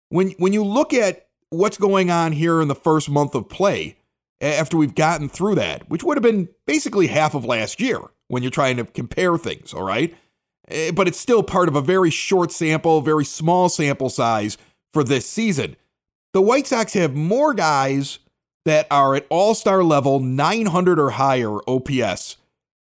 When, 0.10 0.32
when 0.40 0.52
you 0.52 0.64
look 0.64 0.96
at 0.96 1.28
what's 1.52 1.78
going 1.78 2.10
on 2.10 2.32
here 2.32 2.60
in 2.60 2.70
the 2.70 2.74
first 2.74 3.08
month 3.08 3.36
of 3.36 3.48
play 3.50 3.98
after 4.42 4.78
we've 4.78 4.96
gotten 4.96 5.30
through 5.30 5.54
that, 5.54 5.88
which 5.92 6.04
would 6.04 6.18
have 6.18 6.24
been 6.24 6.50
basically 6.66 7.06
half 7.06 7.36
of 7.36 7.46
last 7.46 7.80
year 7.80 8.00
when 8.30 8.42
you're 8.42 8.50
trying 8.50 8.78
to 8.78 8.84
compare 8.84 9.38
things, 9.38 9.76
all 9.76 9.84
right? 9.84 10.18
Eh, 10.70 10.90
but 10.90 11.08
it's 11.08 11.20
still 11.20 11.44
part 11.44 11.68
of 11.70 11.76
a 11.76 11.82
very 11.82 12.10
short 12.10 12.52
sample, 12.52 13.00
very 13.02 13.26
small 13.26 13.70
sample 13.70 14.10
size 14.10 14.58
for 14.92 15.04
this 15.04 15.28
season. 15.28 15.76
The 16.34 16.42
White 16.42 16.66
Sox 16.66 16.94
have 16.94 17.16
more 17.16 17.54
guys 17.54 18.18
that 18.66 18.88
are 18.92 19.16
at 19.16 19.26
all 19.30 19.56
star 19.56 19.84
level 19.84 20.20
900 20.20 21.00
or 21.00 21.12
higher 21.12 21.58
OPS 21.68 22.38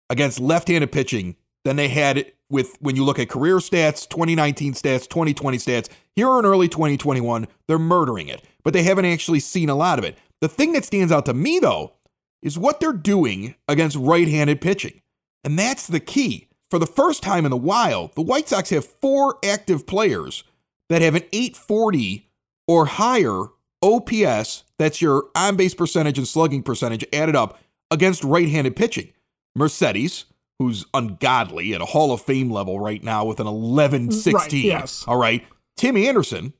against 0.09 0.39
left 0.39 0.67
handed 0.67 0.91
pitching 0.91 1.35
than 1.63 1.75
they 1.75 1.87
had 1.87 2.31
with 2.49 2.75
when 2.79 2.95
you 2.95 3.03
look 3.03 3.19
at 3.19 3.29
career 3.29 3.57
stats, 3.57 4.07
2019 4.09 4.73
stats, 4.73 5.07
2020 5.07 5.57
stats. 5.57 5.89
Here 6.15 6.39
in 6.39 6.45
early 6.45 6.67
2021, 6.67 7.47
they're 7.67 7.79
murdering 7.79 8.27
it, 8.27 8.43
but 8.63 8.73
they 8.73 8.83
haven't 8.83 9.05
actually 9.05 9.39
seen 9.39 9.69
a 9.69 9.75
lot 9.75 9.99
of 9.99 10.05
it. 10.05 10.17
The 10.41 10.49
thing 10.49 10.73
that 10.73 10.85
stands 10.85 11.11
out 11.11 11.25
to 11.25 11.33
me, 11.33 11.59
though, 11.59 11.93
is 12.41 12.57
what 12.57 12.79
they're 12.79 12.93
doing 12.93 13.55
against 13.67 13.97
right 13.97 14.27
handed 14.27 14.61
pitching. 14.61 15.01
And 15.43 15.57
that's 15.57 15.87
the 15.87 15.99
key. 15.99 16.47
For 16.69 16.79
the 16.79 16.85
first 16.85 17.23
time 17.23 17.45
in 17.45 17.51
a 17.51 17.57
while, 17.57 18.11
the 18.15 18.21
White 18.21 18.47
Sox 18.47 18.69
have 18.69 18.85
four 18.85 19.37
active 19.43 19.87
players 19.87 20.43
that 20.89 21.01
have 21.01 21.15
an 21.15 21.23
840 21.31 22.29
or 22.67 22.85
higher 22.85 23.45
OPS, 23.81 24.63
that's 24.77 25.01
your 25.01 25.27
on 25.35 25.55
base 25.55 25.73
percentage 25.73 26.17
and 26.17 26.27
slugging 26.27 26.63
percentage 26.63 27.05
added 27.13 27.35
up 27.35 27.59
against 27.91 28.23
right 28.23 28.49
handed 28.49 28.75
pitching. 28.75 29.11
Mercedes, 29.55 30.25
who's 30.59 30.85
ungodly 30.93 31.73
at 31.73 31.81
a 31.81 31.85
Hall 31.85 32.11
of 32.11 32.21
Fame 32.21 32.51
level 32.51 32.79
right 32.79 33.03
now 33.03 33.25
with 33.25 33.39
an 33.39 33.47
11 33.47 34.11
16. 34.11 34.33
Right, 34.33 34.53
yes. 34.53 35.05
All 35.07 35.17
right. 35.17 35.45
Tim 35.77 35.97
Anderson 35.97 36.53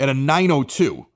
at 0.00 0.08
a 0.08 0.14
902. 0.14 1.06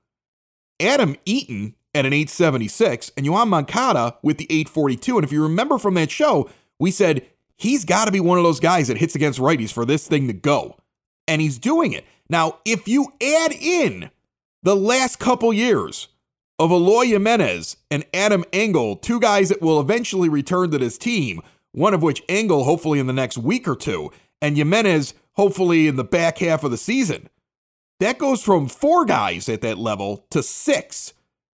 Adam 0.79 1.15
Eaton 1.25 1.75
at 1.95 2.05
an 2.05 2.13
876. 2.13 3.11
And 3.17 3.25
Yoan 3.25 3.47
Moncada 3.47 4.15
with 4.21 4.37
the 4.37 4.45
842. 4.45 5.17
And 5.17 5.25
if 5.25 5.31
you 5.31 5.41
remember 5.41 5.77
from 5.79 5.95
that 5.95 6.11
show, 6.11 6.49
we 6.79 6.91
said 6.91 7.25
he's 7.57 7.83
got 7.83 8.05
to 8.05 8.11
be 8.11 8.19
one 8.19 8.37
of 8.37 8.43
those 8.43 8.59
guys 8.59 8.87
that 8.87 8.97
hits 8.97 9.15
against 9.15 9.39
righties 9.39 9.73
for 9.73 9.85
this 9.85 10.07
thing 10.07 10.27
to 10.27 10.33
go. 10.33 10.77
And 11.27 11.41
he's 11.41 11.57
doing 11.57 11.91
it. 11.91 12.05
Now, 12.29 12.59
if 12.63 12.87
you 12.87 13.07
add 13.21 13.51
in 13.51 14.11
the 14.67 14.75
last 14.75 15.17
couple 15.17 15.53
years 15.53 16.09
of 16.59 16.71
Eloy 16.71 17.05
Jimenez 17.05 17.77
and 17.89 18.05
Adam 18.13 18.43
Engel, 18.51 18.97
two 18.97 19.17
guys 19.17 19.47
that 19.47 19.61
will 19.61 19.79
eventually 19.79 20.27
return 20.27 20.71
to 20.71 20.77
this 20.77 20.97
team, 20.97 21.39
one 21.71 21.93
of 21.93 22.03
which 22.03 22.21
Engel 22.27 22.65
hopefully 22.65 22.99
in 22.99 23.07
the 23.07 23.13
next 23.13 23.37
week 23.37 23.65
or 23.65 23.77
two, 23.77 24.11
and 24.41 24.57
Jimenez 24.57 25.13
hopefully 25.35 25.87
in 25.87 25.95
the 25.95 26.03
back 26.03 26.39
half 26.39 26.65
of 26.65 26.71
the 26.71 26.77
season. 26.77 27.29
That 28.01 28.17
goes 28.17 28.43
from 28.43 28.67
four 28.67 29.05
guys 29.05 29.47
at 29.47 29.61
that 29.61 29.77
level 29.77 30.25
to 30.31 30.43
six, 30.43 31.13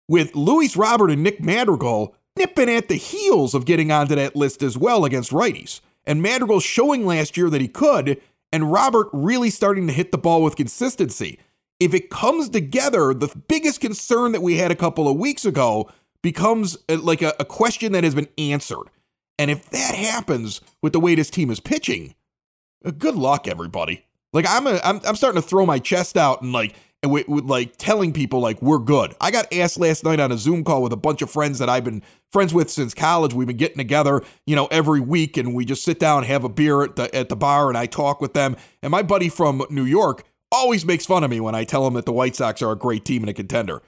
with 0.07 0.37
Luis 0.37 0.77
Robert 0.77 1.11
and 1.11 1.23
Nick 1.23 1.43
Madrigal 1.43 2.15
nipping 2.37 2.69
at 2.69 2.89
the 2.89 2.97
heels 2.97 3.55
of 3.55 3.65
getting 3.65 3.91
onto 3.91 4.17
that 4.17 4.37
list 4.37 4.63
as 4.63 4.77
well 4.77 5.07
against 5.07 5.33
righties. 5.33 5.81
And 6.05 6.21
Madrigal 6.21 6.61
showing 6.61 7.07
last 7.07 7.39
year 7.39 7.49
that 7.49 7.63
he 7.63 7.69
could, 7.69 8.21
and 8.53 8.71
Robert 8.71 9.09
really 9.15 9.49
starting 9.49 9.87
to 9.87 9.95
hit 9.95 10.13
the 10.13 10.19
ball 10.19 10.43
with 10.43 10.57
consistency. 10.57 11.39
If 11.81 11.95
it 11.95 12.11
comes 12.11 12.49
together, 12.49 13.15
the 13.15 13.35
biggest 13.49 13.81
concern 13.81 14.33
that 14.33 14.43
we 14.43 14.57
had 14.57 14.71
a 14.71 14.77
couple 14.77 15.09
of 15.09 15.17
weeks 15.17 15.45
ago 15.45 15.91
becomes 16.23 16.77
uh, 16.89 16.99
like 16.99 17.23
a, 17.23 17.35
a 17.39 17.45
question 17.45 17.93
that 17.93 18.05
has 18.05 18.15
been 18.15 18.29
answered. 18.37 18.91
And 19.39 19.51
if 19.51 19.71
that 19.71 19.95
happens 19.95 20.61
with 20.83 20.93
the 20.93 21.01
way 21.01 21.15
this 21.15 21.31
team 21.31 21.51
is 21.51 21.61
pitching, 21.61 22.15
uh, 22.85 22.91
good 22.91 23.15
luck, 23.15 23.47
everybody. 23.47 24.05
Like 24.33 24.47
I'm, 24.49 24.67
a, 24.67 24.81
I'm, 24.83 25.01
I'm 25.07 25.15
starting 25.15 25.41
to 25.41 25.47
throw 25.47 25.65
my 25.65 25.79
chest 25.79 26.17
out 26.17 26.43
and 26.43 26.53
like, 26.53 26.75
and 27.03 27.13
with, 27.13 27.29
with, 27.29 27.45
like 27.45 27.77
telling 27.77 28.13
people 28.13 28.41
like 28.41 28.61
we're 28.61 28.81
good. 28.81 29.15
I 29.21 29.31
got 29.31 29.53
asked 29.53 29.79
last 29.79 30.03
night 30.03 30.19
on 30.19 30.33
a 30.33 30.37
Zoom 30.37 30.65
call 30.65 30.83
with 30.83 30.93
a 30.93 30.97
bunch 30.97 31.23
of 31.23 31.31
friends 31.31 31.61
that 31.61 31.69
I've 31.69 31.85
been 31.85 32.03
friends 32.33 32.53
with 32.53 32.69
since 32.71 32.93
college. 32.93 33.33
We've 33.33 33.47
been 33.47 33.57
getting 33.57 33.79
together, 33.79 34.23
you 34.47 34.57
know, 34.57 34.67
every 34.73 35.01
week, 35.01 35.37
and 35.37 35.55
we 35.55 35.65
just 35.65 35.85
sit 35.85 36.01
down, 36.01 36.25
have 36.25 36.43
a 36.43 36.49
beer 36.49 36.83
at 36.83 36.97
the 36.97 37.15
at 37.15 37.29
the 37.29 37.37
bar, 37.37 37.69
and 37.69 37.79
I 37.79 37.87
talk 37.87 38.21
with 38.21 38.35
them. 38.35 38.57
And 38.83 38.91
my 38.91 39.03
buddy 39.03 39.29
from 39.29 39.65
New 39.71 39.85
York 39.85 40.25
always 40.51 40.85
makes 40.85 41.07
fun 41.07 41.25
of 41.25 41.31
me 41.31 41.41
when 41.41 41.55
I 41.55 41.65
tell 41.65 41.87
him 41.87 41.95
that 41.95 42.07
the 42.07 42.13
White 42.13 42.37
Sox 42.37 42.63
are 42.63 42.73
a 42.73 42.77
great 42.77 43.05
team 43.05 43.23
and 43.23 43.31
a 43.31 43.35
contender. 43.35 43.83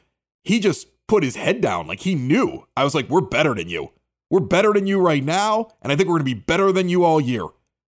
He 0.44 0.60
just 0.60 0.88
put 1.08 1.22
his 1.22 1.36
head 1.36 1.60
down 1.60 1.86
like 1.86 2.00
he 2.00 2.14
knew. 2.14 2.66
I 2.76 2.84
was 2.84 2.94
like, 2.94 3.08
we're 3.08 3.20
better 3.20 3.54
than 3.54 3.68
you. 3.68 3.90
We're 4.30 4.40
better 4.40 4.72
than 4.72 4.86
you 4.86 5.00
right 5.00 5.24
now, 5.24 5.68
and 5.82 5.92
I 5.92 5.96
think 5.96 6.08
we're 6.08 6.18
going 6.18 6.26
to 6.26 6.34
be 6.36 6.40
better 6.40 6.70
than 6.70 6.88
you 6.88 7.04
all 7.04 7.20
year. 7.20 7.44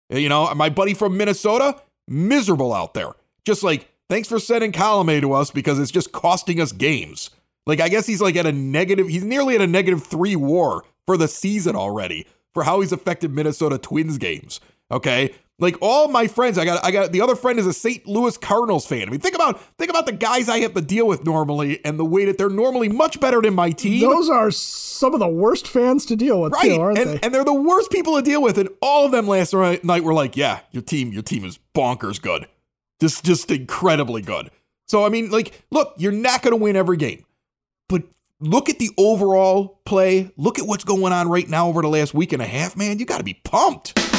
You 0.09 0.27
know, 0.27 0.53
my 0.55 0.69
buddy 0.69 0.93
from 0.93 1.15
Minnesota, 1.15 1.79
miserable 2.07 2.73
out 2.73 2.93
there. 2.93 3.11
Just 3.45 3.63
like, 3.63 3.87
thanks 4.09 4.27
for 4.27 4.39
sending 4.39 4.71
Colome 4.71 5.21
to 5.21 5.33
us 5.33 5.51
because 5.51 5.79
it's 5.79 5.91
just 5.91 6.11
costing 6.11 6.59
us 6.59 6.71
games. 6.71 7.29
Like, 7.67 7.79
I 7.79 7.89
guess 7.89 8.07
he's 8.07 8.21
like 8.21 8.35
at 8.35 8.47
a 8.47 8.51
negative, 8.51 9.07
he's 9.07 9.23
nearly 9.23 9.55
at 9.55 9.61
a 9.61 9.67
negative 9.67 10.03
three 10.03 10.35
war 10.35 10.83
for 11.05 11.15
the 11.15 11.27
season 11.27 11.75
already 11.75 12.25
for 12.53 12.63
how 12.63 12.81
he's 12.81 12.91
affected 12.91 13.31
Minnesota 13.31 13.77
Twins 13.77 14.17
games. 14.17 14.59
Okay. 14.89 15.33
Like 15.61 15.77
all 15.79 16.07
my 16.07 16.27
friends, 16.27 16.57
I 16.57 16.65
got 16.65 16.83
I 16.83 16.89
got 16.89 17.11
the 17.11 17.21
other 17.21 17.35
friend 17.35 17.59
is 17.59 17.67
a 17.67 17.73
St. 17.73 18.07
Louis 18.07 18.35
Cardinals 18.35 18.87
fan. 18.87 19.07
I 19.07 19.11
mean, 19.11 19.19
think 19.19 19.35
about 19.35 19.61
think 19.77 19.91
about 19.91 20.07
the 20.07 20.11
guys 20.11 20.49
I 20.49 20.59
have 20.61 20.73
to 20.73 20.81
deal 20.81 21.05
with 21.05 21.23
normally 21.23 21.85
and 21.85 21.99
the 21.99 22.03
way 22.03 22.25
that 22.25 22.39
they're 22.39 22.49
normally 22.49 22.89
much 22.89 23.19
better 23.19 23.43
than 23.43 23.53
my 23.53 23.69
team. 23.69 24.01
Those 24.01 24.27
are 24.27 24.49
some 24.49 25.13
of 25.13 25.19
the 25.19 25.27
worst 25.27 25.67
fans 25.67 26.07
to 26.07 26.15
deal 26.15 26.41
with, 26.41 26.53
right? 26.53 26.63
Too, 26.63 26.81
aren't 26.81 26.97
and, 26.97 27.09
they? 27.11 27.19
And 27.21 27.31
they're 27.31 27.45
the 27.45 27.53
worst 27.53 27.91
people 27.91 28.15
to 28.15 28.23
deal 28.23 28.41
with. 28.41 28.57
And 28.57 28.69
all 28.81 29.05
of 29.05 29.11
them 29.11 29.27
last 29.27 29.53
night 29.53 30.03
were 30.03 30.15
like, 30.15 30.35
"Yeah, 30.35 30.61
your 30.71 30.81
team, 30.81 31.13
your 31.13 31.21
team 31.21 31.45
is 31.45 31.59
bonkers 31.75 32.19
good, 32.19 32.47
just 32.99 33.23
just 33.23 33.51
incredibly 33.51 34.23
good." 34.23 34.49
So 34.87 35.05
I 35.05 35.09
mean, 35.09 35.29
like, 35.29 35.63
look, 35.69 35.93
you're 35.97 36.11
not 36.11 36.41
going 36.41 36.57
to 36.57 36.61
win 36.61 36.75
every 36.75 36.97
game, 36.97 37.23
but 37.87 38.01
look 38.39 38.67
at 38.67 38.79
the 38.79 38.89
overall 38.97 39.79
play. 39.85 40.31
Look 40.37 40.57
at 40.57 40.65
what's 40.65 40.85
going 40.85 41.13
on 41.13 41.29
right 41.29 41.47
now 41.47 41.67
over 41.67 41.83
the 41.83 41.87
last 41.87 42.15
week 42.15 42.33
and 42.33 42.41
a 42.41 42.47
half, 42.47 42.75
man. 42.75 42.97
You 42.97 43.05
got 43.05 43.19
to 43.19 43.23
be 43.23 43.39
pumped. 43.43 44.10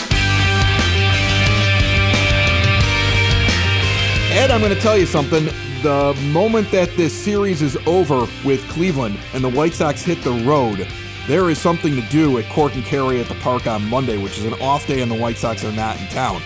Ed, 4.35 4.51
I'm 4.51 4.63
going 4.63 4.75
to 4.75 4.81
tell 4.81 4.97
you 4.97 5.05
something. 5.05 5.45
The 5.83 6.19
moment 6.33 6.71
that 6.71 6.97
this 6.97 7.13
series 7.13 7.61
is 7.61 7.77
over 7.87 8.21
with 8.47 8.67
Cleveland 8.71 9.19
and 9.35 9.45
the 9.45 9.51
White 9.51 9.75
Sox 9.75 10.01
hit 10.01 10.23
the 10.23 10.33
road, 10.47 10.89
there 11.29 11.51
is 11.51 11.61
something 11.61 11.95
to 11.95 12.01
do 12.09 12.39
at 12.39 12.47
Cork 12.47 12.75
and 12.75 12.83
Kerry 12.83 13.21
at 13.21 13.27
the 13.27 13.35
park 13.37 13.67
on 13.67 13.87
Monday, 13.91 14.17
which 14.17 14.39
is 14.39 14.47
an 14.47 14.55
off 14.55 14.87
day 14.87 15.03
and 15.03 15.11
the 15.11 15.19
White 15.19 15.37
Sox 15.37 15.65
are 15.65 15.73
not 15.73 16.01
in 16.01 16.07
town. 16.07 16.41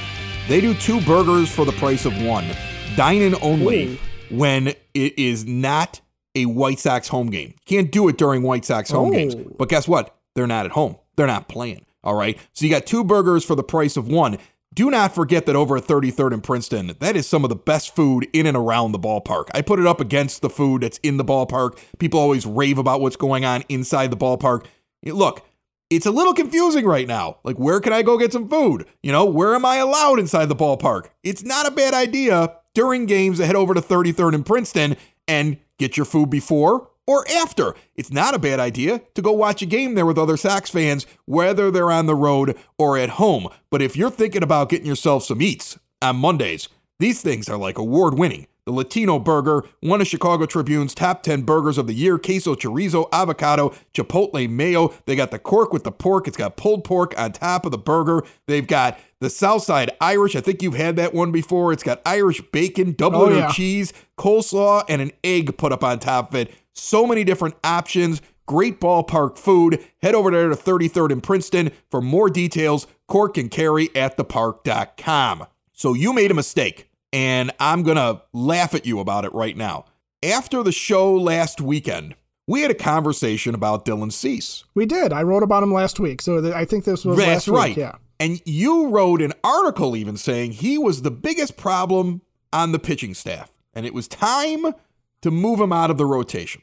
They 0.48 0.60
do 0.60 0.74
two 0.74 1.00
burgers 1.02 1.48
for 1.48 1.64
the 1.64 1.70
price 1.72 2.04
of 2.04 2.20
one. 2.24 2.44
Dine 2.96 3.22
in 3.22 3.36
only 3.40 4.00
when 4.30 4.66
it 4.66 5.16
is 5.16 5.44
not 5.44 6.00
a 6.34 6.46
White 6.46 6.80
Sox 6.80 7.06
home 7.06 7.30
game. 7.30 7.54
Can't 7.66 7.92
do 7.92 8.08
it 8.08 8.18
during 8.18 8.42
White 8.42 8.64
Sox 8.64 8.90
home 8.90 9.10
oh. 9.10 9.12
games. 9.12 9.36
But 9.36 9.68
guess 9.68 9.86
what? 9.86 10.16
They're 10.34 10.48
not 10.48 10.66
at 10.66 10.72
home. 10.72 10.96
They're 11.14 11.28
not 11.28 11.46
playing. 11.46 11.86
All 12.02 12.14
right. 12.14 12.36
So 12.52 12.64
you 12.64 12.70
got 12.70 12.84
two 12.84 13.04
burgers 13.04 13.44
for 13.44 13.54
the 13.54 13.62
price 13.62 13.96
of 13.96 14.08
one. 14.08 14.38
Do 14.76 14.90
not 14.90 15.14
forget 15.14 15.46
that 15.46 15.56
over 15.56 15.78
at 15.78 15.84
33rd 15.84 16.34
and 16.34 16.42
Princeton, 16.42 16.96
that 17.00 17.16
is 17.16 17.26
some 17.26 17.44
of 17.44 17.48
the 17.48 17.56
best 17.56 17.96
food 17.96 18.28
in 18.34 18.44
and 18.44 18.54
around 18.54 18.92
the 18.92 18.98
ballpark. 18.98 19.46
I 19.54 19.62
put 19.62 19.80
it 19.80 19.86
up 19.86 20.02
against 20.02 20.42
the 20.42 20.50
food 20.50 20.82
that's 20.82 20.98
in 20.98 21.16
the 21.16 21.24
ballpark. 21.24 21.78
People 21.98 22.20
always 22.20 22.44
rave 22.44 22.76
about 22.76 23.00
what's 23.00 23.16
going 23.16 23.46
on 23.46 23.64
inside 23.70 24.10
the 24.10 24.18
ballpark. 24.18 24.66
Look, 25.02 25.46
it's 25.88 26.04
a 26.04 26.10
little 26.10 26.34
confusing 26.34 26.84
right 26.84 27.08
now. 27.08 27.38
Like, 27.42 27.58
where 27.58 27.80
can 27.80 27.94
I 27.94 28.02
go 28.02 28.18
get 28.18 28.34
some 28.34 28.50
food? 28.50 28.84
You 29.02 29.12
know, 29.12 29.24
where 29.24 29.54
am 29.54 29.64
I 29.64 29.76
allowed 29.76 30.18
inside 30.18 30.50
the 30.50 30.54
ballpark? 30.54 31.06
It's 31.22 31.42
not 31.42 31.66
a 31.66 31.70
bad 31.70 31.94
idea 31.94 32.52
during 32.74 33.06
games 33.06 33.38
to 33.38 33.46
head 33.46 33.56
over 33.56 33.72
to 33.72 33.80
33rd 33.80 34.34
and 34.34 34.44
Princeton 34.44 34.98
and 35.26 35.56
get 35.78 35.96
your 35.96 36.04
food 36.04 36.28
before 36.28 36.90
or 37.06 37.26
after. 37.28 37.74
It's 37.94 38.12
not 38.12 38.34
a 38.34 38.38
bad 38.38 38.60
idea 38.60 39.00
to 39.14 39.22
go 39.22 39.32
watch 39.32 39.62
a 39.62 39.66
game 39.66 39.94
there 39.94 40.06
with 40.06 40.18
other 40.18 40.36
Sox 40.36 40.70
fans, 40.70 41.06
whether 41.24 41.70
they're 41.70 41.90
on 41.90 42.06
the 42.06 42.14
road 42.14 42.56
or 42.78 42.98
at 42.98 43.10
home. 43.10 43.48
But 43.70 43.82
if 43.82 43.96
you're 43.96 44.10
thinking 44.10 44.42
about 44.42 44.68
getting 44.68 44.86
yourself 44.86 45.24
some 45.24 45.42
eats 45.42 45.78
on 46.02 46.16
Mondays, 46.16 46.68
these 46.98 47.22
things 47.22 47.48
are 47.48 47.58
like 47.58 47.78
award 47.78 48.18
winning. 48.18 48.46
The 48.64 48.72
Latino 48.72 49.20
Burger, 49.20 49.62
one 49.80 50.00
of 50.00 50.08
Chicago 50.08 50.44
Tribune's 50.44 50.92
top 50.92 51.22
10 51.22 51.42
burgers 51.42 51.78
of 51.78 51.86
the 51.86 51.94
year, 51.94 52.18
queso, 52.18 52.56
chorizo, 52.56 53.08
avocado, 53.12 53.72
chipotle 53.94 54.50
mayo. 54.50 54.92
They 55.04 55.14
got 55.14 55.30
the 55.30 55.38
cork 55.38 55.72
with 55.72 55.84
the 55.84 55.92
pork. 55.92 56.26
It's 56.26 56.36
got 56.36 56.56
pulled 56.56 56.82
pork 56.82 57.14
on 57.16 57.30
top 57.30 57.64
of 57.64 57.70
the 57.70 57.78
burger. 57.78 58.24
They've 58.48 58.66
got 58.66 58.98
the 59.20 59.30
Southside 59.30 59.92
Irish. 60.00 60.34
I 60.34 60.40
think 60.40 60.62
you've 60.62 60.74
had 60.74 60.96
that 60.96 61.14
one 61.14 61.30
before. 61.30 61.72
It's 61.72 61.84
got 61.84 62.02
Irish 62.04 62.40
bacon, 62.50 62.92
double 62.92 63.20
oh, 63.20 63.28
yeah. 63.30 63.52
cheese, 63.52 63.92
coleslaw, 64.18 64.82
and 64.88 65.00
an 65.00 65.12
egg 65.22 65.56
put 65.56 65.70
up 65.70 65.84
on 65.84 66.00
top 66.00 66.30
of 66.30 66.34
it. 66.34 66.52
So 66.76 67.06
many 67.06 67.24
different 67.24 67.56
options. 67.64 68.20
Great 68.46 68.80
ballpark 68.80 69.38
food. 69.38 69.84
Head 70.02 70.14
over 70.14 70.30
there 70.30 70.48
to 70.48 70.54
33rd 70.54 71.12
and 71.12 71.22
Princeton 71.22 71.72
for 71.90 72.00
more 72.00 72.30
details. 72.30 72.86
Cork 73.08 73.36
and 73.38 73.50
Kerry 73.50 73.88
at 73.96 74.16
thepark.com. 74.16 75.46
So 75.72 75.94
you 75.94 76.12
made 76.12 76.30
a 76.30 76.34
mistake, 76.34 76.88
and 77.12 77.50
I'm 77.58 77.82
going 77.82 77.96
to 77.96 78.22
laugh 78.32 78.74
at 78.74 78.86
you 78.86 79.00
about 79.00 79.24
it 79.24 79.32
right 79.34 79.56
now. 79.56 79.86
After 80.22 80.62
the 80.62 80.72
show 80.72 81.14
last 81.14 81.60
weekend, 81.60 82.14
we 82.46 82.62
had 82.62 82.70
a 82.70 82.74
conversation 82.74 83.54
about 83.54 83.84
Dylan 83.84 84.12
Cease. 84.12 84.64
We 84.74 84.86
did. 84.86 85.12
I 85.12 85.22
wrote 85.22 85.42
about 85.42 85.62
him 85.62 85.72
last 85.72 85.98
week. 85.98 86.22
So 86.22 86.52
I 86.54 86.64
think 86.64 86.84
this 86.84 87.04
was 87.04 87.16
That's 87.16 87.48
right. 87.48 87.70
Week, 87.70 87.78
yeah. 87.78 87.96
And 88.18 88.40
you 88.44 88.88
wrote 88.88 89.20
an 89.20 89.32
article 89.44 89.96
even 89.96 90.16
saying 90.16 90.52
he 90.52 90.78
was 90.78 91.02
the 91.02 91.10
biggest 91.10 91.56
problem 91.56 92.22
on 92.52 92.72
the 92.72 92.78
pitching 92.78 93.14
staff. 93.14 93.52
And 93.74 93.84
it 93.84 93.92
was 93.92 94.08
time 94.08 94.72
to 95.22 95.30
move 95.30 95.60
him 95.60 95.72
out 95.72 95.90
of 95.90 95.98
the 95.98 96.06
rotation. 96.06 96.62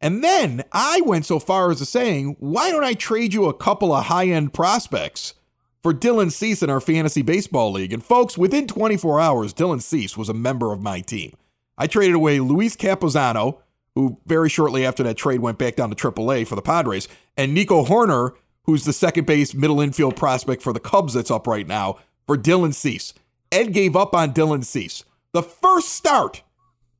And 0.00 0.22
then 0.22 0.64
I 0.72 1.00
went 1.02 1.26
so 1.26 1.38
far 1.38 1.70
as 1.70 1.78
to 1.78 1.86
saying, 1.86 2.36
why 2.38 2.70
don't 2.70 2.84
I 2.84 2.94
trade 2.94 3.32
you 3.32 3.46
a 3.46 3.54
couple 3.54 3.92
of 3.92 4.06
high 4.06 4.26
end 4.26 4.52
prospects 4.52 5.34
for 5.82 5.94
Dylan 5.94 6.30
Cease 6.30 6.62
in 6.62 6.70
our 6.70 6.80
fantasy 6.80 7.22
baseball 7.22 7.72
league? 7.72 7.92
And 7.92 8.04
folks, 8.04 8.36
within 8.36 8.66
24 8.66 9.20
hours, 9.20 9.54
Dylan 9.54 9.80
Cease 9.80 10.16
was 10.16 10.28
a 10.28 10.34
member 10.34 10.72
of 10.72 10.82
my 10.82 11.00
team. 11.00 11.34
I 11.78 11.86
traded 11.86 12.14
away 12.14 12.40
Luis 12.40 12.76
Campusano, 12.76 13.58
who 13.94 14.18
very 14.26 14.48
shortly 14.48 14.84
after 14.84 15.02
that 15.04 15.16
trade 15.16 15.40
went 15.40 15.58
back 15.58 15.76
down 15.76 15.90
to 15.90 15.96
AAA 15.96 16.46
for 16.46 16.56
the 16.56 16.62
Padres, 16.62 17.08
and 17.36 17.54
Nico 17.54 17.84
Hoerner, 17.84 18.32
who's 18.64 18.84
the 18.84 18.92
second 18.92 19.26
base 19.26 19.54
middle 19.54 19.80
infield 19.80 20.16
prospect 20.16 20.62
for 20.62 20.72
the 20.72 20.80
Cubs 20.80 21.14
that's 21.14 21.30
up 21.30 21.46
right 21.46 21.66
now, 21.66 21.98
for 22.26 22.36
Dylan 22.36 22.74
Cease. 22.74 23.14
Ed 23.50 23.72
gave 23.72 23.94
up 23.96 24.14
on 24.14 24.32
Dylan 24.32 24.64
Cease. 24.64 25.04
The 25.32 25.42
first 25.42 25.88
start 25.88 26.42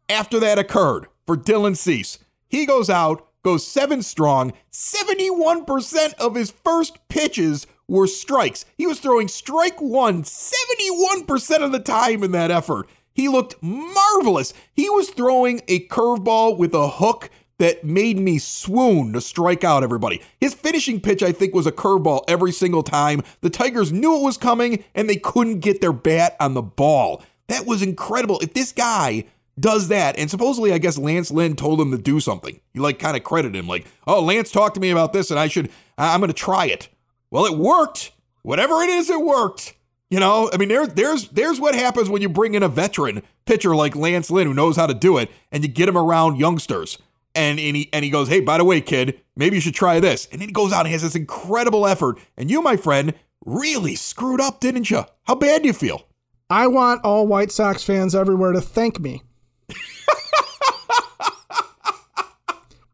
after 0.08 0.38
that 0.40 0.58
occurred 0.58 1.06
for 1.26 1.36
Dylan 1.36 1.76
Cease 1.76 2.18
he 2.48 2.66
goes 2.66 2.90
out, 2.90 3.26
goes 3.42 3.66
seven 3.66 4.02
strong. 4.02 4.52
71% 4.72 6.14
of 6.14 6.34
his 6.34 6.50
first 6.50 6.98
pitches 7.08 7.66
were 7.86 8.06
strikes. 8.06 8.64
He 8.76 8.86
was 8.86 9.00
throwing 9.00 9.28
strike 9.28 9.80
one 9.80 10.22
71% 10.22 11.62
of 11.62 11.72
the 11.72 11.80
time 11.80 12.22
in 12.22 12.32
that 12.32 12.50
effort. 12.50 12.88
He 13.12 13.28
looked 13.28 13.62
marvelous. 13.62 14.52
He 14.72 14.90
was 14.90 15.10
throwing 15.10 15.62
a 15.68 15.86
curveball 15.86 16.58
with 16.58 16.74
a 16.74 16.88
hook 16.88 17.30
that 17.58 17.84
made 17.84 18.18
me 18.18 18.38
swoon 18.38 19.12
to 19.12 19.20
strike 19.20 19.62
out 19.62 19.84
everybody. 19.84 20.20
His 20.40 20.54
finishing 20.54 21.00
pitch, 21.00 21.22
I 21.22 21.30
think, 21.30 21.54
was 21.54 21.66
a 21.66 21.72
curveball 21.72 22.24
every 22.26 22.50
single 22.50 22.82
time. 22.82 23.22
The 23.42 23.50
Tigers 23.50 23.92
knew 23.92 24.16
it 24.16 24.24
was 24.24 24.36
coming 24.36 24.82
and 24.94 25.08
they 25.08 25.16
couldn't 25.16 25.60
get 25.60 25.80
their 25.80 25.92
bat 25.92 26.36
on 26.40 26.54
the 26.54 26.62
ball. 26.62 27.22
That 27.46 27.66
was 27.66 27.82
incredible. 27.82 28.40
If 28.40 28.54
this 28.54 28.72
guy 28.72 29.24
does 29.58 29.88
that. 29.88 30.18
And 30.18 30.30
supposedly, 30.30 30.72
I 30.72 30.78
guess 30.78 30.98
Lance 30.98 31.30
Lynn 31.30 31.56
told 31.56 31.80
him 31.80 31.90
to 31.90 31.98
do 31.98 32.20
something. 32.20 32.60
You 32.72 32.82
like 32.82 32.98
kind 32.98 33.16
of 33.16 33.24
credit 33.24 33.54
him, 33.54 33.66
like, 33.66 33.86
oh, 34.06 34.22
Lance 34.22 34.50
talked 34.50 34.74
to 34.74 34.80
me 34.80 34.90
about 34.90 35.12
this 35.12 35.30
and 35.30 35.38
I 35.38 35.48
should, 35.48 35.70
I'm 35.96 36.20
going 36.20 36.28
to 36.28 36.34
try 36.34 36.66
it. 36.66 36.88
Well, 37.30 37.46
it 37.46 37.58
worked. 37.58 38.12
Whatever 38.42 38.82
it 38.82 38.90
is, 38.90 39.10
it 39.10 39.20
worked. 39.20 39.74
You 40.10 40.20
know, 40.20 40.48
I 40.52 40.58
mean, 40.58 40.68
there, 40.68 40.86
there's 40.86 41.28
there's 41.30 41.58
what 41.58 41.74
happens 41.74 42.08
when 42.08 42.22
you 42.22 42.28
bring 42.28 42.54
in 42.54 42.62
a 42.62 42.68
veteran 42.68 43.22
pitcher 43.46 43.74
like 43.74 43.96
Lance 43.96 44.30
Lynn 44.30 44.46
who 44.46 44.54
knows 44.54 44.76
how 44.76 44.86
to 44.86 44.94
do 44.94 45.18
it, 45.18 45.28
and 45.50 45.64
you 45.64 45.68
get 45.68 45.88
him 45.88 45.98
around 45.98 46.38
youngsters. 46.38 46.98
And, 47.34 47.58
and 47.58 47.74
he 47.74 47.88
and 47.92 48.04
he 48.04 48.12
goes, 48.12 48.28
hey, 48.28 48.38
by 48.38 48.58
the 48.58 48.64
way, 48.64 48.80
kid, 48.80 49.20
maybe 49.34 49.56
you 49.56 49.60
should 49.60 49.74
try 49.74 49.98
this. 49.98 50.28
And 50.30 50.40
then 50.40 50.48
he 50.48 50.52
goes 50.52 50.72
out 50.72 50.86
and 50.86 50.92
has 50.92 51.02
this 51.02 51.16
incredible 51.16 51.84
effort. 51.84 52.18
And 52.36 52.48
you, 52.48 52.62
my 52.62 52.76
friend, 52.76 53.14
really 53.44 53.96
screwed 53.96 54.40
up, 54.40 54.60
didn't 54.60 54.88
you? 54.88 55.04
How 55.24 55.34
bad 55.34 55.62
do 55.62 55.66
you 55.66 55.72
feel? 55.72 56.06
I 56.48 56.68
want 56.68 57.02
all 57.02 57.26
White 57.26 57.50
Sox 57.50 57.82
fans 57.82 58.14
everywhere 58.14 58.52
to 58.52 58.60
thank 58.60 59.00
me 59.00 59.23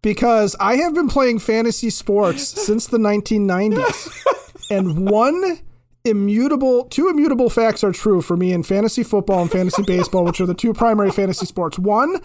because 0.02 0.56
I 0.60 0.76
have 0.76 0.94
been 0.94 1.08
playing 1.08 1.38
fantasy 1.40 1.90
sports 1.90 2.46
since 2.46 2.86
the 2.86 2.98
1990s. 2.98 4.70
and 4.70 5.08
one 5.10 5.58
immutable 6.04 6.84
two 6.86 7.08
immutable 7.08 7.50
facts 7.50 7.84
are 7.84 7.92
true 7.92 8.22
for 8.22 8.34
me 8.36 8.52
in 8.52 8.62
fantasy 8.62 9.02
football 9.02 9.42
and 9.42 9.50
fantasy 9.50 9.82
baseball, 9.82 10.24
which 10.24 10.40
are 10.40 10.46
the 10.46 10.54
two 10.54 10.72
primary 10.72 11.10
fantasy 11.10 11.44
sports. 11.44 11.78
One, 11.78 12.20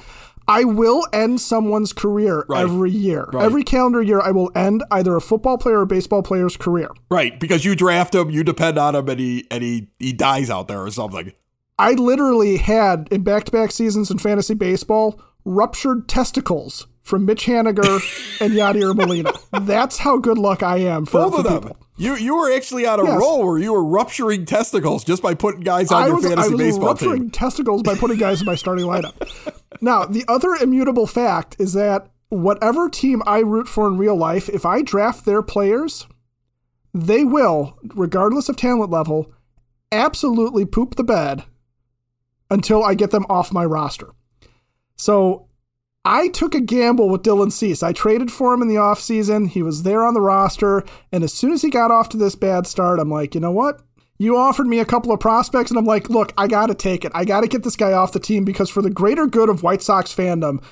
I 0.47 0.63
will 0.63 1.05
end 1.11 1.41
someone's 1.41 1.91
career 1.91 2.45
Right. 2.47 2.61
every 2.61 2.91
year. 2.91 3.27
Right. 3.33 3.43
Every 3.43 3.63
calendar 3.63 4.01
year, 4.01 4.21
I 4.21 4.31
will 4.31 4.51
end 4.55 4.83
either 4.91 5.15
a 5.15 5.21
football 5.21 5.57
player 5.57 5.79
or 5.81 5.85
baseball 5.85 6.21
player's 6.21 6.55
career. 6.55 6.89
Right, 7.09 7.37
because 7.39 7.65
you 7.65 7.75
draft 7.75 8.13
him, 8.15 8.29
you 8.29 8.43
depend 8.43 8.77
on 8.77 8.95
him, 8.95 9.09
and 9.09 9.19
he 9.19 9.45
and 9.51 9.63
he 9.63 9.89
he 9.99 10.13
dies 10.13 10.49
out 10.49 10.67
there 10.67 10.81
or 10.81 10.91
something. 10.91 11.33
I 11.77 11.91
literally 11.93 12.57
had 12.57 13.07
in 13.11 13.23
back 13.23 13.45
to 13.45 13.51
back 13.51 13.71
seasons 13.71 14.09
in 14.11 14.17
fantasy 14.17 14.53
baseball 14.53 15.19
ruptured 15.43 16.07
testicles 16.07 16.87
from 17.03 17.25
Mitch 17.25 17.45
Haniger 17.45 17.99
and 18.41 18.53
Yadier 18.53 18.95
Molina. 18.95 19.31
That's 19.51 19.97
how 19.99 20.17
good 20.17 20.37
luck 20.37 20.63
I 20.63 20.77
am 20.77 21.05
for, 21.05 21.19
Both 21.23 21.33
for 21.33 21.39
of 21.39 21.43
them. 21.45 21.61
people. 21.61 21.77
You 21.97 22.15
you 22.15 22.35
were 22.35 22.51
actually 22.51 22.85
on 22.85 22.99
a 22.99 23.03
Yes. 23.03 23.19
roll 23.19 23.45
where 23.45 23.57
you 23.57 23.71
were 23.73 23.83
rupturing 23.83 24.45
testicles 24.45 25.03
just 25.03 25.21
by 25.21 25.33
putting 25.33 25.61
guys 25.61 25.91
on 25.91 26.03
I 26.03 26.07
your 26.07 26.15
was, 26.15 26.25
I 26.25 26.29
fantasy 26.29 26.51
was 26.55 26.59
baseball 26.61 26.87
rupturing 26.89 27.21
team. 27.23 27.29
testicles 27.31 27.83
by 27.83 27.95
putting 27.95 28.17
guys 28.17 28.41
in 28.41 28.45
my 28.45 28.55
starting 28.55 28.85
lineup. 28.85 29.13
Now, 29.81 30.05
the 30.05 30.23
other 30.29 30.55
immutable 30.55 31.05
fact 31.05 31.57
is 31.59 31.73
that 31.73 32.07
whatever 32.29 32.87
team 32.87 33.21
I 33.27 33.39
root 33.39 33.67
for 33.67 33.87
in 33.89 33.97
real 33.97 34.15
life, 34.15 34.47
if 34.47 34.65
I 34.65 34.81
draft 34.81 35.25
their 35.25 35.41
players, 35.41 36.07
they 36.93 37.25
will, 37.25 37.77
regardless 37.93 38.47
of 38.47 38.55
talent 38.55 38.89
level, 38.89 39.33
absolutely 39.91 40.65
poop 40.65 40.95
the 40.95 41.03
bed 41.03 41.43
until 42.55 42.85
I 42.85 42.93
get 42.93 43.11
them 43.11 43.25
off 43.29 43.51
my 43.51 43.65
roster. 43.65 44.13
So 44.95 45.49
I 46.05 46.29
took 46.29 46.55
a 46.55 46.61
gamble 46.61 47.09
with 47.09 47.21
Dylan 47.21 47.51
Cease. 47.51 47.83
I 47.83 47.91
traded 47.91 48.31
for 48.31 48.53
him 48.53 48.61
in 48.61 48.69
the 48.69 48.75
offseason. 48.75 49.49
He 49.49 49.61
was 49.61 49.83
there 49.83 50.05
on 50.05 50.13
the 50.13 50.21
roster. 50.21 50.85
And 51.11 51.21
as 51.21 51.33
soon 51.33 51.51
as 51.51 51.63
he 51.63 51.69
got 51.69 51.91
off 51.91 52.07
to 52.09 52.17
this 52.17 52.35
bad 52.35 52.65
start, 52.65 52.99
I'm 52.99 53.11
like, 53.11 53.35
you 53.35 53.41
know 53.41 53.51
what? 53.51 53.81
You 54.17 54.37
offered 54.37 54.67
me 54.67 54.79
a 54.79 54.85
couple 54.85 55.11
of 55.11 55.19
prospects, 55.19 55.69
and 55.69 55.77
I'm 55.77 55.85
like, 55.85 56.09
look, 56.09 56.31
I 56.37 56.47
got 56.47 56.67
to 56.67 56.73
take 56.73 57.03
it. 57.03 57.11
I 57.13 57.25
got 57.25 57.41
to 57.41 57.49
get 57.49 57.63
this 57.63 57.75
guy 57.75 57.91
off 57.91 58.13
the 58.13 58.19
team 58.21 58.45
because 58.45 58.69
for 58.69 58.81
the 58.81 58.89
greater 58.89 59.27
good 59.27 59.49
of 59.49 59.61
White 59.61 59.81
Sox 59.81 60.15
fandom, 60.15 60.63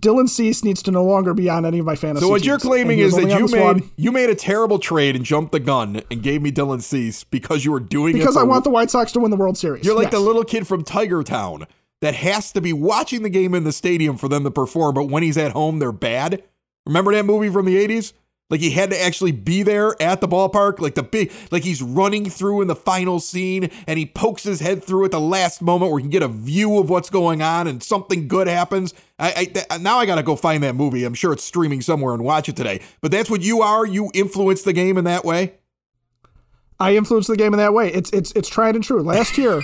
Dylan 0.00 0.28
Cease 0.28 0.64
needs 0.64 0.82
to 0.82 0.90
no 0.90 1.04
longer 1.04 1.34
be 1.34 1.48
on 1.48 1.64
any 1.64 1.78
of 1.78 1.86
my 1.86 1.94
fantasy 1.94 2.24
So 2.24 2.28
what 2.28 2.38
teams. 2.38 2.46
you're 2.46 2.58
claiming 2.58 2.98
is 2.98 3.14
that 3.14 3.28
you 3.38 3.46
made 3.48 3.88
you 3.96 4.10
made 4.12 4.28
a 4.28 4.34
terrible 4.34 4.78
trade 4.78 5.14
and 5.16 5.24
jumped 5.24 5.52
the 5.52 5.60
gun 5.60 6.02
and 6.10 6.22
gave 6.22 6.42
me 6.42 6.50
Dylan 6.50 6.82
Cease 6.82 7.22
because 7.24 7.64
you 7.64 7.70
were 7.72 7.80
doing 7.80 8.16
it 8.16 8.18
because 8.20 8.34
for- 8.34 8.40
I 8.40 8.44
want 8.44 8.64
the 8.64 8.70
White 8.70 8.90
Sox 8.90 9.12
to 9.12 9.20
win 9.20 9.30
the 9.30 9.36
World 9.36 9.56
Series. 9.56 9.84
You're 9.84 9.96
like 9.96 10.10
the 10.10 10.18
little 10.18 10.44
kid 10.44 10.66
from 10.66 10.82
Tiger 10.82 11.22
Town 11.22 11.66
that 12.00 12.14
has 12.16 12.52
to 12.52 12.60
be 12.60 12.72
watching 12.72 13.22
the 13.22 13.30
game 13.30 13.54
in 13.54 13.64
the 13.64 13.72
stadium 13.72 14.16
for 14.16 14.28
them 14.28 14.42
to 14.44 14.50
perform, 14.50 14.94
but 14.94 15.04
when 15.04 15.22
he's 15.22 15.38
at 15.38 15.52
home, 15.52 15.78
they're 15.78 15.92
bad. 15.92 16.42
Remember 16.86 17.12
that 17.14 17.24
movie 17.24 17.48
from 17.48 17.64
the 17.64 17.76
80s? 17.76 18.12
Like 18.50 18.60
he 18.60 18.70
had 18.70 18.90
to 18.90 19.02
actually 19.02 19.32
be 19.32 19.62
there 19.62 20.00
at 20.02 20.20
the 20.20 20.28
ballpark, 20.28 20.78
like 20.78 20.94
the 20.94 21.02
big, 21.02 21.32
like 21.50 21.64
he's 21.64 21.80
running 21.82 22.28
through 22.28 22.60
in 22.60 22.68
the 22.68 22.76
final 22.76 23.18
scene 23.18 23.70
and 23.86 23.98
he 23.98 24.04
pokes 24.04 24.42
his 24.44 24.60
head 24.60 24.84
through 24.84 25.06
at 25.06 25.10
the 25.12 25.20
last 25.20 25.62
moment 25.62 25.90
where 25.90 25.98
he 25.98 26.02
can 26.02 26.10
get 26.10 26.22
a 26.22 26.28
view 26.28 26.78
of 26.78 26.90
what's 26.90 27.08
going 27.08 27.40
on 27.40 27.66
and 27.66 27.82
something 27.82 28.28
good 28.28 28.46
happens. 28.46 28.92
I, 29.18 29.32
I 29.34 29.44
th- 29.46 29.66
now 29.80 29.96
I 29.98 30.04
got 30.04 30.16
to 30.16 30.22
go 30.22 30.36
find 30.36 30.62
that 30.62 30.74
movie. 30.74 31.04
I'm 31.04 31.14
sure 31.14 31.32
it's 31.32 31.42
streaming 31.42 31.80
somewhere 31.80 32.12
and 32.12 32.22
watch 32.22 32.48
it 32.50 32.54
today. 32.54 32.82
But 33.00 33.10
that's 33.12 33.30
what 33.30 33.40
you 33.40 33.62
are. 33.62 33.86
You 33.86 34.10
influence 34.12 34.62
the 34.62 34.74
game 34.74 34.98
in 34.98 35.04
that 35.04 35.24
way. 35.24 35.54
I 36.78 36.96
influence 36.96 37.28
the 37.28 37.36
game 37.36 37.54
in 37.54 37.58
that 37.58 37.72
way. 37.72 37.90
It's 37.92 38.10
it's 38.10 38.32
it's 38.32 38.48
tried 38.48 38.74
and 38.74 38.84
true. 38.84 39.00
Last 39.02 39.38
year, 39.38 39.62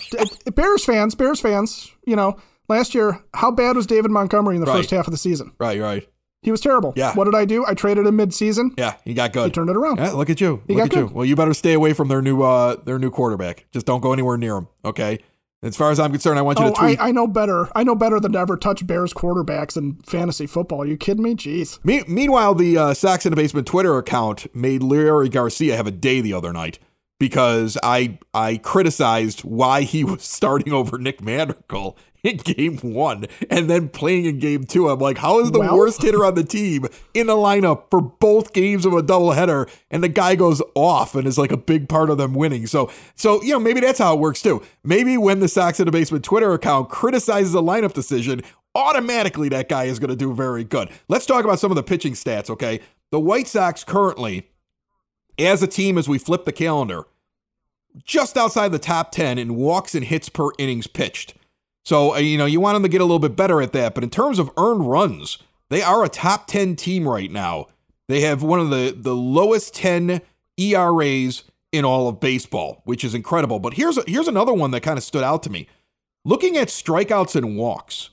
Bears 0.54 0.84
fans, 0.84 1.14
Bears 1.14 1.40
fans, 1.40 1.90
you 2.04 2.16
know, 2.16 2.36
last 2.68 2.94
year, 2.94 3.24
how 3.32 3.50
bad 3.50 3.76
was 3.76 3.86
David 3.86 4.10
Montgomery 4.10 4.56
in 4.56 4.60
the 4.60 4.66
Right. 4.66 4.78
first 4.78 4.90
half 4.90 5.06
of 5.06 5.12
the 5.12 5.18
season? 5.18 5.52
Right, 5.58 5.80
right. 5.80 6.06
He 6.42 6.50
was 6.52 6.60
terrible. 6.60 6.92
Yeah. 6.96 7.14
What 7.14 7.24
did 7.24 7.34
I 7.34 7.44
do? 7.44 7.64
I 7.66 7.74
traded 7.74 8.06
him 8.06 8.16
mid-season. 8.16 8.72
Yeah, 8.78 8.94
he 9.04 9.12
got 9.12 9.32
good. 9.32 9.46
He 9.46 9.50
turned 9.50 9.70
it 9.70 9.76
around. 9.76 9.98
Yeah, 9.98 10.12
look 10.12 10.30
at 10.30 10.40
you. 10.40 10.62
He 10.68 10.74
look 10.74 10.84
got 10.84 10.92
at 10.92 10.96
you. 11.00 11.06
good. 11.08 11.14
Well, 11.14 11.24
you 11.24 11.34
better 11.36 11.52
stay 11.54 11.72
away 11.72 11.92
from 11.92 12.08
their 12.08 12.22
new 12.22 12.42
uh 12.42 12.76
their 12.84 12.98
new 12.98 13.10
quarterback. 13.10 13.66
Just 13.72 13.86
don't 13.86 14.00
go 14.00 14.12
anywhere 14.12 14.36
near 14.36 14.56
him. 14.56 14.68
Okay. 14.84 15.18
As 15.60 15.76
far 15.76 15.90
as 15.90 15.98
I'm 15.98 16.12
concerned, 16.12 16.38
I 16.38 16.42
want 16.42 16.60
you 16.60 16.66
Oh, 16.66 16.70
to 16.72 16.80
I, 16.80 16.84
tweet. 16.86 17.00
I 17.00 17.10
know 17.10 17.26
better. 17.26 17.68
I 17.74 17.82
know 17.82 17.96
better 17.96 18.20
than 18.20 18.30
to 18.34 18.38
ever 18.38 18.56
touch 18.56 18.86
Bears 18.86 19.12
quarterbacks 19.12 19.76
in 19.76 19.96
fantasy 20.06 20.46
football. 20.46 20.82
Are 20.82 20.86
you 20.86 20.96
kidding 20.96 21.24
me? 21.24 21.34
Jeez. 21.34 21.84
Me- 21.84 22.04
meanwhile, 22.06 22.54
the 22.54 22.78
uh, 22.78 22.94
Sox 22.94 23.26
in 23.26 23.30
the 23.32 23.36
Basement 23.36 23.66
Twitter 23.66 23.98
account 23.98 24.46
made 24.54 24.84
Larry 24.84 25.28
Garcia 25.28 25.76
have 25.76 25.88
a 25.88 25.90
day 25.90 26.20
the 26.20 26.32
other 26.32 26.52
night 26.52 26.78
because 27.18 27.76
I 27.82 28.18
I 28.34 28.58
criticized 28.58 29.40
why 29.40 29.82
he 29.82 30.04
was 30.04 30.22
starting 30.22 30.72
over 30.72 30.98
Nick 30.98 31.20
Madrigal 31.22 31.96
in 32.24 32.36
game 32.38 32.76
one 32.78 33.26
and 33.48 33.70
then 33.70 33.88
playing 33.88 34.24
in 34.24 34.38
game 34.40 34.64
two. 34.64 34.88
I'm 34.88 34.98
like, 34.98 35.18
how 35.18 35.38
is 35.40 35.52
the 35.52 35.60
Well- 35.60 35.76
worst 35.76 36.02
hitter 36.02 36.24
on 36.24 36.34
the 36.34 36.42
team 36.44 36.86
in 37.14 37.28
the 37.28 37.36
lineup 37.36 37.84
for 37.90 38.00
both 38.00 38.52
games 38.52 38.84
of 38.84 38.92
a 38.92 39.02
doubleheader 39.02 39.68
and 39.90 40.02
the 40.02 40.08
guy 40.08 40.34
goes 40.34 40.60
off 40.74 41.14
and 41.14 41.28
is 41.28 41.38
like 41.38 41.52
a 41.52 41.56
big 41.56 41.88
part 41.88 42.10
of 42.10 42.18
them 42.18 42.34
winning? 42.34 42.66
So 42.66 42.90
so 43.14 43.42
you 43.42 43.52
know, 43.52 43.60
maybe 43.60 43.80
that's 43.80 43.98
how 43.98 44.14
it 44.14 44.20
works 44.20 44.42
too. 44.42 44.62
Maybe 44.84 45.16
when 45.16 45.40
the 45.40 45.48
Sox 45.48 45.78
in 45.80 45.86
the 45.86 45.92
Basement 45.92 46.24
Twitter 46.24 46.52
account 46.52 46.88
criticizes 46.88 47.54
a 47.54 47.58
lineup 47.58 47.92
decision, 47.92 48.42
automatically 48.74 49.48
that 49.50 49.68
guy 49.68 49.84
is 49.84 49.98
going 49.98 50.10
to 50.10 50.16
do 50.16 50.32
very 50.34 50.64
good. 50.64 50.90
Let's 51.08 51.26
talk 51.26 51.44
about 51.44 51.58
some 51.60 51.70
of 51.70 51.76
the 51.76 51.82
pitching 51.82 52.12
stats, 52.14 52.50
okay? 52.50 52.80
The 53.10 53.20
White 53.20 53.48
Sox 53.48 53.84
currently, 53.84 54.48
as 55.38 55.62
a 55.62 55.66
team, 55.66 55.98
as 55.98 56.08
we 56.08 56.18
flip 56.18 56.44
the 56.44 56.52
calendar, 56.52 57.04
just 58.04 58.36
outside 58.36 58.72
the 58.72 58.78
top 58.78 59.10
10 59.12 59.38
in 59.38 59.56
walks 59.56 59.94
and 59.94 60.04
hits 60.04 60.28
per 60.28 60.50
innings 60.58 60.86
pitched. 60.86 61.34
So, 61.84 62.14
uh, 62.14 62.18
you 62.18 62.36
know, 62.36 62.46
you 62.46 62.60
want 62.60 62.76
them 62.76 62.82
to 62.82 62.88
get 62.88 63.00
a 63.00 63.04
little 63.04 63.18
bit 63.18 63.36
better 63.36 63.62
at 63.62 63.72
that. 63.72 63.94
But 63.94 64.04
in 64.04 64.10
terms 64.10 64.38
of 64.38 64.50
earned 64.56 64.88
runs, 64.88 65.38
they 65.70 65.82
are 65.82 66.04
a 66.04 66.08
top 66.08 66.46
10 66.46 66.76
team 66.76 67.08
right 67.08 67.30
now. 67.30 67.68
They 68.08 68.20
have 68.22 68.42
one 68.42 68.60
of 68.60 68.70
the, 68.70 68.94
the 68.96 69.14
lowest 69.14 69.74
10 69.74 70.20
ERAs 70.58 71.44
in 71.72 71.84
all 71.84 72.08
of 72.08 72.20
baseball, 72.20 72.82
which 72.84 73.04
is 73.04 73.14
incredible. 73.14 73.58
But 73.58 73.74
here's, 73.74 73.98
a, 73.98 74.04
here's 74.06 74.28
another 74.28 74.52
one 74.52 74.70
that 74.72 74.82
kind 74.82 74.98
of 74.98 75.04
stood 75.04 75.24
out 75.24 75.42
to 75.44 75.50
me. 75.50 75.66
Looking 76.24 76.56
at 76.56 76.68
strikeouts 76.68 77.36
and 77.36 77.56
walks, 77.56 78.10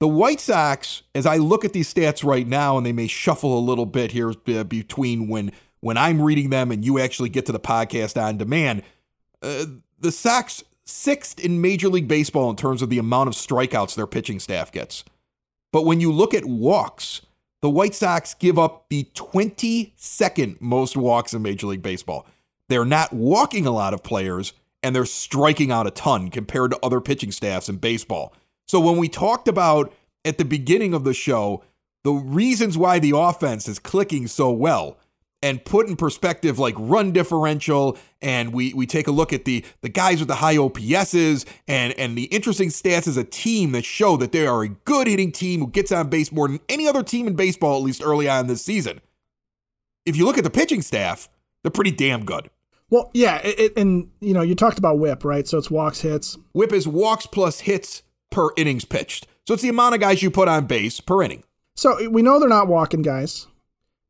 the 0.00 0.08
White 0.08 0.40
Sox, 0.40 1.02
as 1.14 1.26
I 1.26 1.36
look 1.36 1.64
at 1.64 1.72
these 1.72 1.92
stats 1.92 2.24
right 2.24 2.46
now, 2.46 2.76
and 2.76 2.84
they 2.84 2.92
may 2.92 3.06
shuffle 3.06 3.56
a 3.56 3.60
little 3.60 3.86
bit 3.86 4.10
here 4.10 4.32
uh, 4.48 4.64
between 4.64 5.28
when 5.28 5.52
when 5.82 5.98
I'm 5.98 6.22
reading 6.22 6.48
them 6.48 6.70
and 6.70 6.84
you 6.84 6.98
actually 6.98 7.28
get 7.28 7.44
to 7.46 7.52
the 7.52 7.60
podcast 7.60 8.20
on 8.20 8.38
demand, 8.38 8.82
uh, 9.42 9.66
the 9.98 10.12
Sox 10.12 10.64
sixth 10.86 11.38
in 11.38 11.60
Major 11.60 11.88
League 11.88 12.08
Baseball 12.08 12.48
in 12.48 12.56
terms 12.56 12.82
of 12.82 12.88
the 12.88 12.98
amount 12.98 13.28
of 13.28 13.34
strikeouts 13.34 13.94
their 13.94 14.06
pitching 14.06 14.40
staff 14.40 14.72
gets. 14.72 15.04
But 15.72 15.84
when 15.84 16.00
you 16.00 16.12
look 16.12 16.34
at 16.34 16.44
walks, 16.44 17.20
the 17.60 17.70
White 17.70 17.94
Sox 17.94 18.34
give 18.34 18.58
up 18.58 18.86
the 18.90 19.04
22nd 19.14 20.60
most 20.60 20.96
walks 20.96 21.34
in 21.34 21.42
Major 21.42 21.66
League 21.66 21.82
Baseball. 21.82 22.26
They're 22.68 22.84
not 22.84 23.12
walking 23.12 23.66
a 23.66 23.70
lot 23.70 23.92
of 23.92 24.02
players 24.02 24.52
and 24.82 24.94
they're 24.94 25.04
striking 25.04 25.72
out 25.72 25.86
a 25.86 25.90
ton 25.90 26.30
compared 26.30 26.70
to 26.70 26.78
other 26.82 27.00
pitching 27.00 27.32
staffs 27.32 27.68
in 27.68 27.76
baseball. 27.76 28.34
So 28.68 28.80
when 28.80 28.96
we 28.96 29.08
talked 29.08 29.48
about 29.48 29.92
at 30.24 30.38
the 30.38 30.44
beginning 30.44 30.94
of 30.94 31.04
the 31.04 31.14
show, 31.14 31.64
the 32.04 32.12
reasons 32.12 32.78
why 32.78 32.98
the 32.98 33.16
offense 33.16 33.68
is 33.68 33.78
clicking 33.78 34.26
so 34.26 34.50
well 34.50 34.96
and 35.42 35.64
put 35.64 35.88
in 35.88 35.96
perspective 35.96 36.58
like 36.58 36.74
run 36.78 37.12
differential 37.12 37.98
and 38.20 38.52
we 38.52 38.72
we 38.74 38.86
take 38.86 39.08
a 39.08 39.10
look 39.10 39.32
at 39.32 39.44
the 39.44 39.64
the 39.80 39.88
guys 39.88 40.18
with 40.20 40.28
the 40.28 40.36
high 40.36 40.56
OPSs 40.56 41.44
and 41.66 41.92
and 41.98 42.16
the 42.16 42.24
interesting 42.24 42.68
stats 42.68 43.08
as 43.08 43.16
a 43.16 43.24
team 43.24 43.72
that 43.72 43.84
show 43.84 44.16
that 44.16 44.32
they 44.32 44.46
are 44.46 44.62
a 44.62 44.68
good 44.68 45.06
hitting 45.06 45.32
team 45.32 45.60
who 45.60 45.66
gets 45.66 45.90
on 45.92 46.08
base 46.08 46.30
more 46.32 46.48
than 46.48 46.60
any 46.68 46.86
other 46.86 47.02
team 47.02 47.26
in 47.26 47.34
baseball 47.34 47.76
at 47.76 47.82
least 47.82 48.02
early 48.04 48.28
on 48.28 48.46
this 48.46 48.64
season. 48.64 49.00
If 50.06 50.16
you 50.16 50.24
look 50.24 50.38
at 50.38 50.44
the 50.44 50.50
pitching 50.50 50.82
staff, 50.82 51.28
they're 51.62 51.70
pretty 51.70 51.92
damn 51.92 52.24
good. 52.24 52.50
Well, 52.90 53.10
yeah, 53.14 53.38
it, 53.38 53.58
it- 53.58 53.76
and 53.76 54.10
you 54.20 54.34
know, 54.34 54.42
you 54.42 54.54
talked 54.54 54.78
about 54.78 54.98
WHIP, 54.98 55.24
right? 55.24 55.46
So 55.48 55.58
it's 55.58 55.70
walks, 55.70 56.00
hits. 56.00 56.36
Whip 56.52 56.72
is 56.72 56.86
walks 56.86 57.26
plus 57.26 57.60
hits 57.60 58.02
per 58.30 58.50
innings 58.56 58.84
pitched. 58.84 59.26
So 59.46 59.54
it's 59.54 59.62
the 59.62 59.68
amount 59.68 59.94
of 59.94 60.00
guys 60.00 60.22
you 60.22 60.30
put 60.30 60.48
on 60.48 60.66
base 60.66 61.00
per 61.00 61.22
inning. 61.22 61.42
So 61.74 62.10
we 62.10 62.20
know 62.22 62.38
they're 62.38 62.48
not 62.48 62.68
walking 62.68 63.02
guys. 63.02 63.46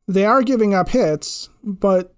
They 0.08 0.24
are 0.24 0.42
giving 0.42 0.74
up 0.74 0.88
hits, 0.88 1.48
but 1.62 2.14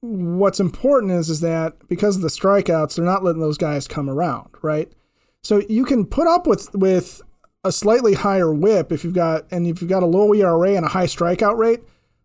what's 0.00 0.60
important 0.60 1.12
is 1.12 1.28
is 1.28 1.40
that 1.40 1.74
because 1.88 2.16
of 2.16 2.22
the 2.22 2.28
strikeouts, 2.28 2.96
they're 2.96 3.04
not 3.04 3.24
letting 3.24 3.40
those 3.40 3.58
guys 3.58 3.88
come 3.88 4.08
around, 4.08 4.50
right? 4.62 4.90
So 5.42 5.62
you 5.68 5.84
can 5.84 6.06
put 6.06 6.26
up 6.26 6.46
with 6.46 6.74
with 6.74 7.22
a 7.64 7.72
slightly 7.72 8.14
higher 8.14 8.52
whip 8.52 8.92
if 8.92 9.04
you've 9.04 9.14
got 9.14 9.46
and 9.50 9.66
if 9.66 9.80
you've 9.80 9.90
got 9.90 10.02
a 10.02 10.06
low 10.06 10.32
ERA 10.32 10.74
and 10.74 10.84
a 10.84 10.90
high 10.90 11.06
strikeout 11.06 11.56
rate. 11.56 11.80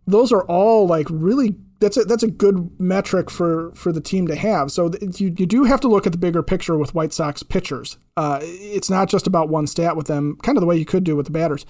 Those 0.07 0.31
are 0.31 0.43
all 0.43 0.87
like 0.87 1.07
really 1.09 1.55
that's 1.79 1.97
a 1.97 2.03
that's 2.03 2.23
a 2.23 2.27
good 2.27 2.79
metric 2.79 3.29
for 3.29 3.71
for 3.73 3.91
the 3.91 4.01
team 4.01 4.27
to 4.27 4.35
have. 4.35 4.71
So 4.71 4.91
you 5.01 5.33
you 5.37 5.45
do 5.45 5.63
have 5.65 5.81
to 5.81 5.87
look 5.87 6.05
at 6.05 6.11
the 6.11 6.17
bigger 6.17 6.43
picture 6.43 6.77
with 6.77 6.95
White 6.95 7.13
Sox 7.13 7.43
pitchers. 7.43 7.97
Uh, 8.17 8.39
it's 8.41 8.89
not 8.89 9.09
just 9.09 9.27
about 9.27 9.49
one 9.49 9.67
stat 9.67 9.95
with 9.95 10.07
them, 10.07 10.37
kind 10.43 10.57
of 10.57 10.61
the 10.61 10.67
way 10.67 10.77
you 10.77 10.85
could 10.85 11.03
do 11.03 11.15
with 11.15 11.25
the 11.25 11.31
batters 11.31 11.65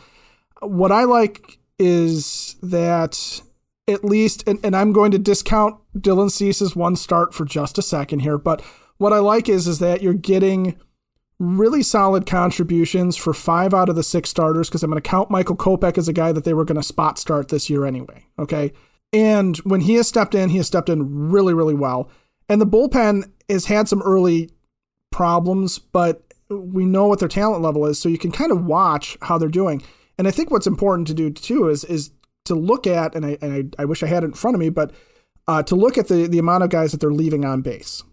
what 0.62 0.92
I 0.92 1.04
like 1.04 1.58
is 1.82 2.56
that 2.62 3.42
at 3.88 4.06
least, 4.06 4.48
and, 4.48 4.60
and 4.64 4.76
I'm 4.76 4.94
going 4.94 5.12
to 5.12 5.18
discount 5.18 5.80
Dylan 5.98 6.32
Cease's 6.32 6.76
one 6.76 6.96
start 6.96 7.34
for 7.34 7.44
just 7.44 7.80
a 7.80 7.82
second 7.82 8.20
here, 8.20 8.38
but 8.38 8.62
what 8.98 9.14
I 9.14 9.18
like 9.18 9.50
is 9.50 9.68
is 9.68 9.80
that 9.80 10.04
you're 10.04 10.14
getting 10.14 10.78
really 11.40 11.82
solid 11.82 12.28
contributions 12.28 13.18
for 13.18 13.34
five 13.34 13.74
out 13.74 13.90
of 13.90 13.96
the 13.96 14.04
six 14.04 14.30
starters 14.30 14.70
because 14.70 14.84
I'm 14.84 14.92
going 14.92 15.02
to 15.02 15.10
count 15.10 15.32
Michael 15.32 15.58
Kopech 15.58 15.98
as 15.98 16.08
a 16.08 16.14
guy 16.14 16.32
that 16.32 16.44
they 16.44 16.54
were 16.54 16.66
going 16.66 16.80
to 16.80 16.84
spot 16.84 17.18
start 17.18 17.48
this 17.48 17.68
year 17.68 17.84
anyway. 17.84 18.28
Okay. 18.38 18.72
And 19.12 19.58
when 19.58 19.82
he 19.82 19.96
has 19.96 20.08
stepped 20.08 20.36
in, 20.36 20.50
he 20.50 20.58
has 20.58 20.68
stepped 20.68 20.88
in 20.88 21.32
really, 21.32 21.56
really 21.56 21.74
well. 21.74 22.12
And 22.48 22.62
the 22.62 22.68
bullpen 22.68 23.32
has 23.50 23.66
had 23.66 23.90
some 23.90 24.04
early 24.04 24.52
problems, 25.10 25.80
but 25.80 26.32
we 26.50 26.86
know 26.86 27.08
what 27.08 27.20
their 27.20 27.28
talent 27.28 27.64
level 27.64 27.88
is, 27.88 28.00
so 28.00 28.08
you 28.08 28.20
can 28.20 28.32
kind 28.32 28.52
of 28.52 28.66
watch 28.66 29.18
how 29.24 29.40
they're 29.40 29.50
doing. 29.50 29.82
And 30.18 30.28
I 30.28 30.32
think 30.32 30.52
what's 30.52 30.68
important 30.68 31.08
to 31.08 31.14
do 31.14 31.30
too 31.32 31.70
is 31.70 31.84
is 31.84 32.12
to 32.46 32.56
look 32.56 32.88
at, 32.88 33.16
and 33.16 33.26
I 33.26 33.38
and 33.42 33.74
I, 33.78 33.82
I 33.82 33.86
wish 33.86 34.04
I 34.04 34.08
had 34.08 34.24
it 34.24 34.28
in 34.28 34.34
front 34.34 34.56
of 34.56 34.60
me, 34.60 34.70
but 34.70 34.92
uh, 35.48 35.64
to 35.64 35.76
look 35.76 35.98
at 35.98 36.08
the 36.08 36.28
the 36.28 36.40
amount 36.40 36.64
of 36.64 36.70
guys 36.70 36.92
that 36.92 37.00
they're 37.00 37.12
leaving 37.12 37.46
on 37.46 37.62
base, 37.62 38.04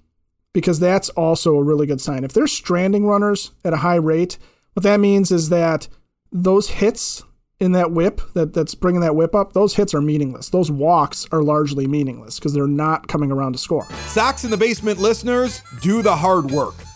because 0.53 0.81
that's 0.81 1.09
also 1.11 1.57
a 1.57 1.63
really 1.63 1.87
good 1.87 2.01
sign. 2.01 2.25
If 2.25 2.33
they're 2.33 2.47
stranding 2.47 3.07
runners 3.07 3.53
at 3.65 3.73
a 3.73 3.79
high 3.79 3.97
rate, 3.97 4.39
what 4.75 4.83
that 4.83 5.01
means 5.01 5.31
is 5.31 5.49
that 5.49 5.89
those 6.33 6.69
hits 6.69 7.23
in 7.61 7.73
that 7.73 7.91
whip 7.91 8.21
that, 8.35 8.55
that's 8.55 8.75
bringing 8.75 9.01
that 9.01 9.17
whip 9.17 9.35
up, 9.35 9.53
those 9.53 9.75
hits 9.75 9.93
are 9.93 10.01
meaningless. 10.01 10.49
Those 10.51 10.71
walks 10.71 11.27
are 11.33 11.43
largely 11.43 11.87
meaningless 11.87 12.39
because 12.39 12.55
they're 12.55 12.67
not 12.67 13.09
coming 13.09 13.33
around 13.33 13.55
to 13.55 13.59
score. 13.59 13.87
Sox 14.07 14.45
in 14.45 14.51
the 14.51 14.57
Basement 14.57 14.99
listeners, 15.01 15.61
do 15.81 16.03
the 16.03 16.15
hard 16.15 16.51
work. 16.51 16.75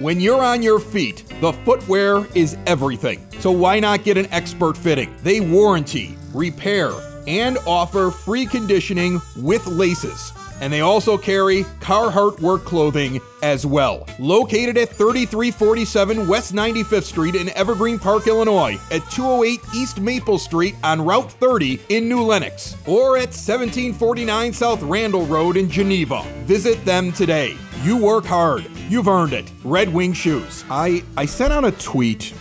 When 0.00 0.20
you're 0.20 0.42
on 0.42 0.62
your 0.62 0.80
feet, 0.80 1.24
the 1.40 1.52
footwear 1.52 2.26
is 2.34 2.56
everything. 2.66 3.24
So 3.38 3.52
why 3.52 3.78
not 3.78 4.02
get 4.02 4.16
an 4.16 4.26
expert 4.32 4.76
fitting? 4.76 5.14
They 5.22 5.40
warranty, 5.40 6.16
repair, 6.32 6.90
and 7.28 7.58
offer 7.66 8.10
free 8.10 8.46
conditioning 8.46 9.20
with 9.36 9.64
laces. 9.66 10.32
And 10.60 10.72
they 10.72 10.80
also 10.80 11.18
carry 11.18 11.64
Carhartt 11.80 12.40
work 12.40 12.64
clothing 12.64 13.20
as 13.42 13.66
well. 13.66 14.06
Located 14.18 14.78
at 14.78 14.88
3347 14.88 16.26
West 16.26 16.54
95th 16.54 17.02
Street 17.04 17.34
in 17.34 17.50
Evergreen 17.50 17.98
Park, 17.98 18.26
Illinois, 18.26 18.78
at 18.90 19.08
208 19.10 19.60
East 19.74 20.00
Maple 20.00 20.38
Street 20.38 20.74
on 20.82 21.04
Route 21.04 21.30
30 21.32 21.80
in 21.88 22.08
New 22.08 22.22
Lenox, 22.22 22.76
or 22.86 23.16
at 23.16 23.34
1749 23.34 24.52
South 24.52 24.82
Randall 24.82 25.26
Road 25.26 25.56
in 25.56 25.68
Geneva. 25.68 26.22
Visit 26.44 26.84
them 26.84 27.12
today. 27.12 27.56
You 27.82 27.96
work 27.96 28.24
hard. 28.24 28.66
You've 28.88 29.08
earned 29.08 29.32
it. 29.32 29.50
Red 29.64 29.92
Wing 29.92 30.12
Shoes. 30.12 30.64
I, 30.70 31.02
I 31.16 31.26
sent 31.26 31.52
out 31.52 31.64
a 31.64 31.72
tweet 31.72 32.32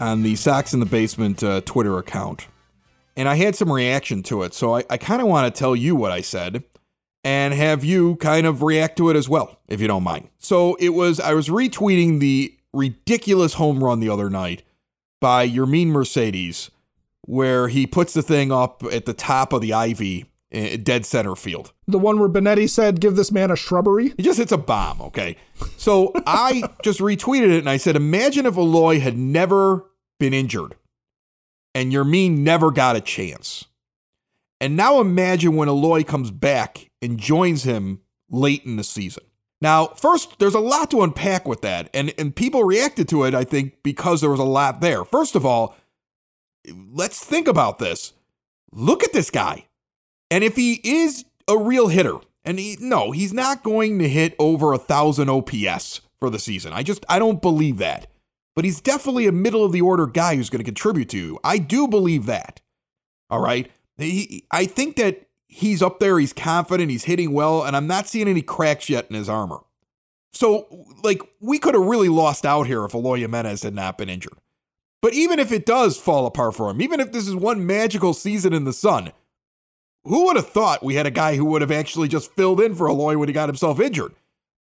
on 0.00 0.22
the 0.22 0.36
Sox 0.36 0.74
in 0.74 0.80
the 0.80 0.86
Basement 0.86 1.42
uh, 1.42 1.62
Twitter 1.62 1.98
account 1.98 2.46
and 3.16 3.28
I 3.28 3.34
had 3.34 3.56
some 3.56 3.72
reaction 3.72 4.22
to 4.24 4.42
it. 4.42 4.54
So 4.54 4.76
I, 4.76 4.84
I 4.90 4.98
kind 4.98 5.22
of 5.22 5.28
want 5.28 5.52
to 5.52 5.58
tell 5.58 5.74
you 5.74 5.96
what 5.96 6.12
I 6.12 6.20
said 6.20 6.62
and 7.26 7.54
have 7.54 7.84
you 7.84 8.14
kind 8.16 8.46
of 8.46 8.62
react 8.62 8.96
to 8.98 9.10
it 9.10 9.16
as 9.16 9.28
well, 9.28 9.58
if 9.66 9.80
you 9.80 9.88
don't 9.88 10.04
mind. 10.04 10.28
So 10.38 10.76
it 10.76 10.90
was, 10.90 11.18
I 11.18 11.34
was 11.34 11.48
retweeting 11.48 12.20
the 12.20 12.56
ridiculous 12.72 13.54
home 13.54 13.82
run 13.82 13.98
the 13.98 14.08
other 14.08 14.30
night 14.30 14.62
by 15.20 15.48
Yermin 15.48 15.88
Mercedes, 15.88 16.70
where 17.22 17.66
he 17.66 17.84
puts 17.84 18.14
the 18.14 18.22
thing 18.22 18.52
up 18.52 18.84
at 18.92 19.06
the 19.06 19.12
top 19.12 19.52
of 19.52 19.60
the 19.60 19.72
ivy, 19.72 20.26
eh, 20.52 20.76
dead 20.80 21.04
center 21.04 21.34
field. 21.34 21.72
The 21.88 21.98
one 21.98 22.20
where 22.20 22.28
Benetti 22.28 22.70
said, 22.70 23.00
give 23.00 23.16
this 23.16 23.32
man 23.32 23.50
a 23.50 23.56
shrubbery? 23.56 24.14
He 24.16 24.22
just 24.22 24.38
hits 24.38 24.52
a 24.52 24.56
bomb, 24.56 25.02
okay? 25.02 25.36
So 25.76 26.12
I 26.28 26.62
just 26.84 27.00
retweeted 27.00 27.50
it 27.50 27.58
and 27.58 27.68
I 27.68 27.76
said, 27.76 27.96
imagine 27.96 28.46
if 28.46 28.56
Eloy 28.56 29.00
had 29.00 29.18
never 29.18 29.84
been 30.20 30.32
injured 30.32 30.76
and 31.74 31.92
Yermin 31.92 32.38
never 32.38 32.70
got 32.70 32.94
a 32.94 33.00
chance. 33.00 33.64
And 34.60 34.76
now 34.76 35.00
imagine 35.00 35.56
when 35.56 35.68
Eloy 35.68 36.04
comes 36.04 36.30
back 36.30 36.90
and 37.02 37.18
joins 37.18 37.64
him 37.64 38.00
late 38.30 38.64
in 38.64 38.76
the 38.76 38.84
season. 38.84 39.24
Now, 39.60 39.88
first, 39.88 40.38
there's 40.38 40.54
a 40.54 40.60
lot 40.60 40.90
to 40.90 41.02
unpack 41.02 41.48
with 41.48 41.62
that, 41.62 41.88
and, 41.94 42.12
and 42.18 42.36
people 42.36 42.64
reacted 42.64 43.08
to 43.08 43.24
it, 43.24 43.34
I 43.34 43.44
think, 43.44 43.82
because 43.82 44.20
there 44.20 44.30
was 44.30 44.40
a 44.40 44.44
lot 44.44 44.80
there. 44.80 45.04
First 45.04 45.34
of 45.34 45.46
all, 45.46 45.76
let's 46.92 47.24
think 47.24 47.48
about 47.48 47.78
this. 47.78 48.12
Look 48.72 49.02
at 49.02 49.12
this 49.12 49.30
guy. 49.30 49.66
And 50.30 50.44
if 50.44 50.56
he 50.56 50.80
is 50.84 51.24
a 51.48 51.56
real 51.56 51.88
hitter, 51.88 52.16
and 52.44 52.58
he, 52.58 52.76
no, 52.80 53.12
he's 53.12 53.32
not 53.32 53.62
going 53.62 53.98
to 53.98 54.08
hit 54.08 54.36
over 54.38 54.72
a 54.72 54.78
thousand 54.78 55.30
OPS 55.30 56.02
for 56.18 56.28
the 56.28 56.38
season. 56.38 56.72
I 56.72 56.82
just 56.82 57.04
I 57.08 57.18
don't 57.18 57.40
believe 57.40 57.78
that 57.78 58.08
but 58.56 58.64
he's 58.64 58.80
definitely 58.80 59.26
a 59.26 59.32
middle 59.32 59.64
of 59.64 59.70
the 59.70 59.82
order 59.82 60.06
guy 60.06 60.34
who's 60.34 60.50
going 60.50 60.60
to 60.60 60.64
contribute 60.64 61.10
to 61.10 61.18
you. 61.18 61.38
I 61.44 61.58
do 61.58 61.86
believe 61.86 62.24
that. 62.26 62.62
All 63.28 63.40
right. 63.40 63.70
He, 63.98 64.44
I 64.50 64.66
think 64.66 64.96
that 64.96 65.26
he's 65.48 65.82
up 65.82 66.00
there, 66.00 66.18
he's 66.18 66.32
confident, 66.32 66.90
he's 66.90 67.04
hitting 67.04 67.32
well, 67.32 67.64
and 67.64 67.76
I'm 67.76 67.86
not 67.86 68.08
seeing 68.08 68.28
any 68.28 68.42
cracks 68.42 68.88
yet 68.88 69.06
in 69.08 69.16
his 69.16 69.28
armor. 69.28 69.60
So, 70.32 70.66
like, 71.02 71.22
we 71.40 71.58
could 71.58 71.74
have 71.74 71.84
really 71.84 72.10
lost 72.10 72.44
out 72.44 72.66
here 72.66 72.84
if 72.84 72.94
Eloy 72.94 73.20
Jimenez 73.20 73.62
had 73.62 73.74
not 73.74 73.96
been 73.96 74.10
injured. 74.10 74.36
But 75.00 75.14
even 75.14 75.38
if 75.38 75.52
it 75.52 75.64
does 75.64 75.96
fall 75.96 76.26
apart 76.26 76.54
for 76.54 76.68
him, 76.70 76.82
even 76.82 77.00
if 77.00 77.12
this 77.12 77.26
is 77.26 77.34
one 77.34 77.66
magical 77.66 78.12
season 78.12 78.52
in 78.52 78.64
the 78.64 78.72
sun, 78.72 79.12
who 80.04 80.26
would 80.26 80.36
have 80.36 80.48
thought 80.48 80.84
we 80.84 80.94
had 80.94 81.06
a 81.06 81.10
guy 81.10 81.36
who 81.36 81.44
would 81.46 81.62
have 81.62 81.72
actually 81.72 82.08
just 82.08 82.32
filled 82.34 82.60
in 82.60 82.74
for 82.74 82.88
Eloy 82.88 83.16
when 83.16 83.28
he 83.28 83.32
got 83.32 83.48
himself 83.48 83.80
injured? 83.80 84.14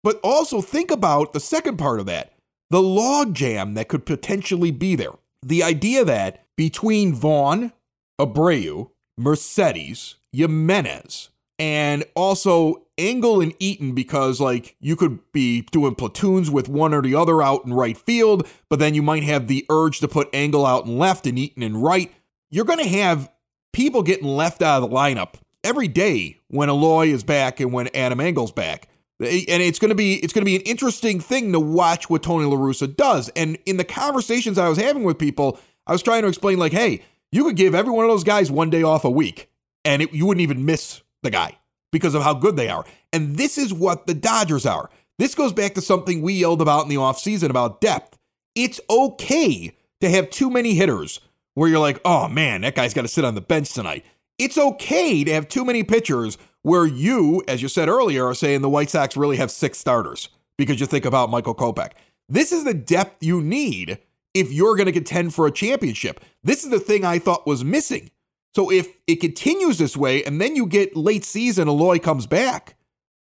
But 0.02 0.20
also 0.22 0.62
think 0.62 0.90
about 0.90 1.32
the 1.32 1.40
second 1.40 1.76
part 1.76 2.00
of 2.00 2.06
that 2.06 2.32
the 2.70 2.78
logjam 2.78 3.74
that 3.74 3.88
could 3.88 4.04
potentially 4.04 4.70
be 4.70 4.94
there. 4.94 5.12
The 5.42 5.62
idea 5.62 6.04
that 6.04 6.44
between 6.56 7.14
Vaughn, 7.14 7.72
Abreu, 8.20 8.90
Mercedes, 9.18 10.16
Jimenez, 10.32 11.30
and 11.58 12.04
also 12.14 12.86
Engel 12.96 13.40
and 13.40 13.54
Eaton, 13.58 13.92
because 13.94 14.40
like 14.40 14.76
you 14.80 14.96
could 14.96 15.18
be 15.32 15.62
doing 15.62 15.94
platoons 15.94 16.50
with 16.50 16.68
one 16.68 16.94
or 16.94 17.02
the 17.02 17.14
other 17.14 17.42
out 17.42 17.64
in 17.64 17.74
right 17.74 17.96
field, 17.96 18.46
but 18.68 18.78
then 18.78 18.94
you 18.94 19.02
might 19.02 19.24
have 19.24 19.48
the 19.48 19.66
urge 19.68 20.00
to 20.00 20.08
put 20.08 20.28
Engel 20.32 20.64
out 20.64 20.86
in 20.86 20.98
left 20.98 21.26
and 21.26 21.38
Eaton 21.38 21.62
in 21.62 21.76
right. 21.76 22.12
You're 22.50 22.64
going 22.64 22.78
to 22.78 22.88
have 22.88 23.30
people 23.72 24.02
getting 24.02 24.28
left 24.28 24.62
out 24.62 24.82
of 24.82 24.88
the 24.88 24.94
lineup 24.94 25.34
every 25.64 25.88
day 25.88 26.38
when 26.48 26.68
Eloy 26.68 27.08
is 27.08 27.24
back 27.24 27.60
and 27.60 27.72
when 27.72 27.94
Adam 27.94 28.20
Engel's 28.20 28.52
back 28.52 28.88
and 29.20 29.62
it's 29.62 29.78
going 29.78 29.88
to 29.88 29.94
be 29.94 30.14
it's 30.14 30.32
going 30.32 30.42
to 30.42 30.46
be 30.46 30.56
an 30.56 30.62
interesting 30.62 31.18
thing 31.20 31.52
to 31.52 31.60
watch 31.60 32.08
what 32.08 32.22
Tony 32.22 32.44
La 32.44 32.56
Russa 32.56 32.94
does. 32.94 33.28
And 33.30 33.58
in 33.66 33.76
the 33.76 33.84
conversations 33.84 34.58
I 34.58 34.68
was 34.68 34.78
having 34.78 35.02
with 35.02 35.18
people, 35.18 35.58
I 35.86 35.92
was 35.92 36.02
trying 36.02 36.22
to 36.22 36.28
explain 36.28 36.58
like, 36.58 36.72
hey, 36.72 37.02
you 37.32 37.44
could 37.44 37.56
give 37.56 37.74
every 37.74 37.92
one 37.92 38.04
of 38.04 38.10
those 38.10 38.24
guys 38.24 38.50
one 38.50 38.70
day 38.70 38.82
off 38.82 39.04
a 39.04 39.10
week, 39.10 39.50
and 39.84 40.02
it, 40.02 40.12
you 40.12 40.26
wouldn't 40.26 40.42
even 40.42 40.64
miss 40.64 41.02
the 41.22 41.30
guy 41.30 41.58
because 41.92 42.14
of 42.14 42.22
how 42.22 42.34
good 42.34 42.56
they 42.56 42.68
are. 42.68 42.84
And 43.12 43.36
this 43.36 43.58
is 43.58 43.72
what 43.72 44.06
the 44.06 44.14
Dodgers 44.14 44.66
are. 44.66 44.90
This 45.18 45.34
goes 45.34 45.52
back 45.52 45.74
to 45.74 45.80
something 45.80 46.22
we 46.22 46.34
yelled 46.34 46.62
about 46.62 46.84
in 46.84 46.88
the 46.88 46.96
offseason 46.96 47.50
about 47.50 47.80
depth. 47.80 48.16
It's 48.54 48.80
okay 48.88 49.76
to 50.00 50.10
have 50.10 50.30
too 50.30 50.50
many 50.50 50.74
hitters 50.74 51.20
where 51.54 51.68
you're 51.68 51.80
like, 51.80 52.00
oh 52.04 52.28
man, 52.28 52.60
that 52.60 52.74
guy's 52.74 52.94
got 52.94 53.02
to 53.02 53.08
sit 53.08 53.24
on 53.24 53.34
the 53.34 53.40
bench 53.40 53.72
tonight. 53.72 54.04
It's 54.38 54.56
okay 54.56 55.24
to 55.24 55.32
have 55.32 55.48
too 55.48 55.64
many 55.64 55.82
pitchers 55.82 56.38
where 56.62 56.86
you, 56.86 57.42
as 57.48 57.62
you 57.62 57.68
said 57.68 57.88
earlier, 57.88 58.26
are 58.26 58.34
saying 58.34 58.62
the 58.62 58.68
White 58.68 58.90
Sox 58.90 59.16
really 59.16 59.36
have 59.38 59.50
six 59.50 59.78
starters 59.78 60.28
because 60.56 60.78
you 60.78 60.86
think 60.86 61.04
about 61.04 61.30
Michael 61.30 61.54
Kopech. 61.54 61.92
This 62.28 62.52
is 62.52 62.64
the 62.64 62.74
depth 62.74 63.22
you 63.22 63.40
need 63.40 63.98
if 64.38 64.52
you're 64.52 64.76
going 64.76 64.86
to 64.86 64.92
contend 64.92 65.34
for 65.34 65.46
a 65.46 65.52
championship. 65.52 66.20
This 66.42 66.64
is 66.64 66.70
the 66.70 66.80
thing 66.80 67.04
I 67.04 67.18
thought 67.18 67.46
was 67.46 67.64
missing. 67.64 68.10
So 68.54 68.70
if 68.70 68.96
it 69.06 69.16
continues 69.16 69.78
this 69.78 69.96
way 69.96 70.24
and 70.24 70.40
then 70.40 70.56
you 70.56 70.66
get 70.66 70.96
late 70.96 71.24
season, 71.24 71.68
Eloy 71.68 71.98
comes 71.98 72.26
back, 72.26 72.76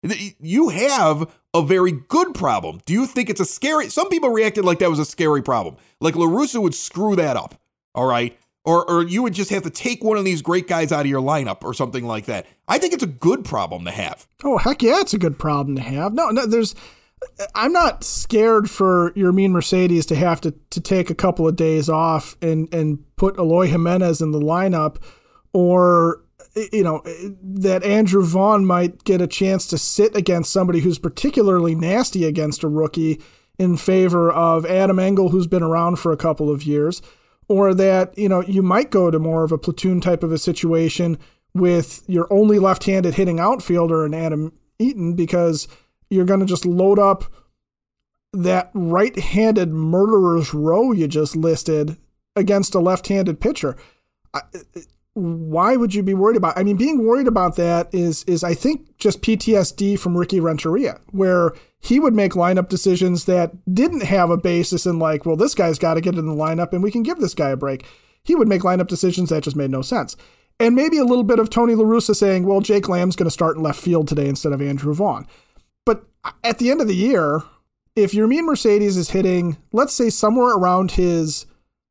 you 0.03 0.71
have 0.71 1.31
a 1.53 1.63
very 1.63 1.93
good 1.93 2.35
problem. 2.35 2.81
Do 2.87 2.93
you 2.93 3.07
think 3.07 3.29
it's 3.29 3.41
a 3.41 3.45
scary? 3.45 3.89
Some 3.91 4.09
people 4.09 4.31
reacted 4.31 4.65
like 4.65 4.79
that 4.79 4.91
was 4.91 4.99
a 4.99 5.05
scary 5.05 5.43
problem. 5.43 5.77
Like 6.01 6.17
La 6.17 6.27
Russa 6.27 6.61
would 6.61 6.75
screw 6.75 7.17
that 7.17 7.37
up. 7.37 7.55
All 7.95 8.07
right. 8.07 8.37
Or, 8.65 8.89
or 8.91 9.03
you 9.03 9.23
would 9.23 9.35
just 9.35 9.51
have 9.51 9.63
to 9.63 9.71
take 9.71 10.05
one 10.05 10.17
of 10.19 10.25
these 10.25 10.43
great 10.43 10.69
guys 10.69 10.93
out 10.93 11.01
of 11.01 11.07
your 11.07 11.23
lineup 11.23 11.65
or 11.65 11.75
something 11.75 12.05
like 12.05 12.27
that. 12.27 12.47
I 12.69 12.79
think 12.79 12.93
it's 12.93 13.03
a 13.03 13.09
good 13.09 13.45
problem 13.45 13.85
to 13.85 13.91
have. 13.91 14.27
Oh 14.45 14.59
heck 14.59 14.83
yeah, 14.83 15.01
it's 15.01 15.15
a 15.15 15.19
good 15.19 15.39
problem 15.39 15.77
to 15.77 15.83
have. 15.83 16.13
No, 16.13 16.31
no, 16.31 16.47
there's. 16.47 16.75
I'm 17.55 17.73
not 17.73 18.05
scared 18.05 18.71
for 18.71 19.13
Yermin 19.13 19.51
Mercedes 19.51 20.07
to 20.07 20.15
have 20.15 20.41
to, 20.43 20.53
to 20.71 20.81
take 20.81 21.11
a 21.11 21.15
couple 21.15 21.47
of 21.47 21.57
days 21.57 21.89
off 21.89 22.37
and, 22.41 22.73
and 22.73 23.05
put 23.17 23.39
Eloy 23.39 23.67
Jimenez 23.67 24.21
in 24.21 24.31
the 24.31 24.41
lineup, 24.41 24.97
or 25.53 26.23
you 26.73 26.83
know 26.83 27.03
that 27.43 27.85
Andrew 27.85 28.25
Vaughn 28.25 28.65
might 28.65 29.05
get 29.05 29.21
a 29.21 29.27
chance 29.27 29.67
to 29.69 29.79
sit 29.79 30.17
against 30.17 30.53
somebody 30.53 30.81
who's 30.81 30.99
particularly 30.99 31.75
nasty 31.75 32.25
against 32.25 32.63
a 32.63 32.69
rookie 32.69 33.21
in 33.59 33.77
favor 33.77 34.31
of 34.33 34.65
Adam 34.67 34.99
Engel, 34.99 35.29
who's 35.29 35.47
been 35.47 35.63
around 35.63 35.99
for 35.99 36.13
a 36.13 36.17
couple 36.17 36.51
of 36.51 36.63
years 36.63 37.03
or 37.51 37.75
that 37.75 38.17
you 38.17 38.29
know 38.29 38.41
you 38.43 38.63
might 38.63 38.91
go 38.91 39.11
to 39.11 39.19
more 39.19 39.43
of 39.43 39.51
a 39.51 39.59
platoon 39.59 40.01
type 40.01 40.23
of 40.23 40.31
a 40.31 40.39
situation 40.39 41.19
with 41.53 42.05
your 42.07 42.33
only 42.33 42.61
left-handed 42.61 43.15
hitting 43.15 43.41
outfielder 43.41 44.05
and 44.05 44.15
Adam 44.15 44.53
Eaton 44.79 45.15
because 45.15 45.67
you're 46.11 46.25
going 46.25 46.41
to 46.41 46.47
just 46.47 46.67
load 46.67 46.99
up 46.99 47.25
that 48.33 48.71
right-handed 48.75 49.71
murderer's 49.71 50.55
row 50.55 50.93
you 50.93 51.09
just 51.09 51.35
listed 51.35 51.97
against 52.37 52.75
a 52.75 52.81
left-handed 52.81 53.41
pitcher. 53.41 53.77
I, 54.33 54.41
uh, 54.55 54.81
why 55.15 55.77
would 55.77 55.95
you 55.95 56.03
be 56.03 56.15
worried 56.15 56.37
about? 56.37 56.57
I 56.57 56.63
mean, 56.63 56.77
being 56.77 57.05
worried 57.05 57.27
about 57.27 57.57
that 57.57 57.93
is 57.93 58.23
is 58.25 58.45
I 58.45 58.55
think 58.55 58.97
just 58.99 59.23
PTSD 59.23 59.99
from 59.99 60.17
Ricky 60.17 60.39
Renteria, 60.39 61.01
where 61.11 61.53
he 61.81 61.99
would 61.99 62.15
make 62.15 62.33
lineup 62.33 62.69
decisions 62.69 63.25
that 63.25 63.53
didn't 63.73 64.03
have 64.03 64.31
a 64.31 64.37
basis 64.37 64.87
in 64.87 64.99
like, 64.99 65.27
well, 65.27 65.37
this 65.37 65.55
guy's 65.55 65.79
got 65.79 65.95
to 65.95 66.01
get 66.01 66.15
in 66.15 66.27
the 66.27 66.35
lineup 66.35 66.73
and 66.73 66.83
we 66.83 66.91
can 66.91 67.03
give 67.03 67.19
this 67.19 67.35
guy 67.35 67.51
a 67.51 67.57
break. 67.57 67.85
He 68.23 68.35
would 68.35 68.49
make 68.49 68.63
lineup 68.63 68.87
decisions 68.87 69.31
that 69.31 69.43
just 69.43 69.57
made 69.57 69.71
no 69.71 69.83
sense. 69.83 70.17
And 70.61 70.77
maybe 70.77 70.99
a 70.99 71.05
little 71.05 71.25
bit 71.25 71.39
of 71.39 71.49
Tony 71.49 71.75
La 71.75 71.85
Russa 71.85 72.15
saying, 72.15 72.45
well, 72.45 72.61
Jake 72.61 72.87
Lamb's 72.87 73.17
going 73.17 73.27
to 73.27 73.31
start 73.31 73.57
in 73.57 73.63
left 73.63 73.81
field 73.81 74.09
today 74.09 74.29
instead 74.29 74.53
of 74.53 74.61
Andrew 74.61 74.93
Vaughn. 74.93 75.27
But 75.91 76.05
at 76.45 76.59
the 76.59 76.71
end 76.71 76.81
of 76.81 76.87
the 76.87 76.95
year, 76.95 77.43
if 77.97 78.13
Yermin 78.13 78.45
Mercedes 78.45 78.97
is 78.97 79.11
hitting, 79.11 79.57
let's 79.73 79.93
say 79.93 80.09
somewhere 80.09 80.55
around 80.55 80.93
his 80.93 81.47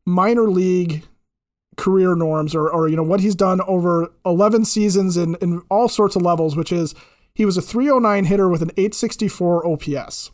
minor 0.05 0.49
league 0.49 1.03
career 1.75 2.15
norms 2.15 2.55
or, 2.55 2.69
or 2.69 2.87
you 2.87 2.95
know 2.95 3.03
what 3.03 3.19
he's 3.19 3.35
done 3.35 3.59
over 3.67 4.09
11 4.25 4.63
seasons 4.63 5.17
in, 5.17 5.35
in 5.41 5.61
all 5.69 5.89
sorts 5.89 6.15
of 6.15 6.21
levels 6.21 6.55
which 6.55 6.71
is 6.71 6.95
he 7.33 7.45
was 7.45 7.57
a 7.57 7.61
309 7.61 8.25
hitter 8.25 8.49
with 8.49 8.61
an 8.61 8.71
864 8.71 9.65
ops 9.65 10.31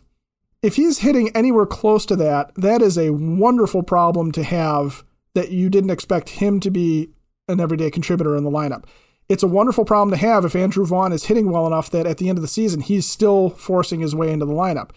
if 0.64 0.76
he's 0.76 1.00
hitting 1.00 1.30
anywhere 1.36 1.68
close 1.68 2.04
to 2.08 2.16
that 2.16 2.52
that 2.56 2.82
is 2.82 2.98
a 2.98 3.12
wonderful 3.12 3.84
problem 3.84 4.32
to 4.32 4.44
have 4.44 5.04
that 5.36 5.52
you 5.52 5.70
didn't 5.70 5.92
expect 5.92 6.30
him 6.30 6.60
to 6.60 6.72
be 6.72 7.10
an 7.48 7.60
everyday 7.60 7.92
contributor 7.92 8.36
in 8.36 8.44
the 8.44 8.50
lineup 8.50 8.86
it's 9.28 9.44
a 9.44 9.48
wonderful 9.48 9.86
problem 9.86 10.12
to 10.12 10.26
have 10.26 10.46
if 10.46 10.56
andrew 10.56 10.86
vaughn 10.86 11.12
is 11.12 11.26
hitting 11.26 11.52
well 11.52 11.68
enough 11.68 11.90
that 11.90 12.06
at 12.06 12.18
the 12.18 12.30
end 12.30 12.38
of 12.38 12.42
the 12.42 12.48
season 12.48 12.82
he's 12.82 13.08
still 13.08 13.50
forcing 13.52 14.00
his 14.00 14.16
way 14.16 14.32
into 14.32 14.46
the 14.46 14.54
lineup 14.54 14.92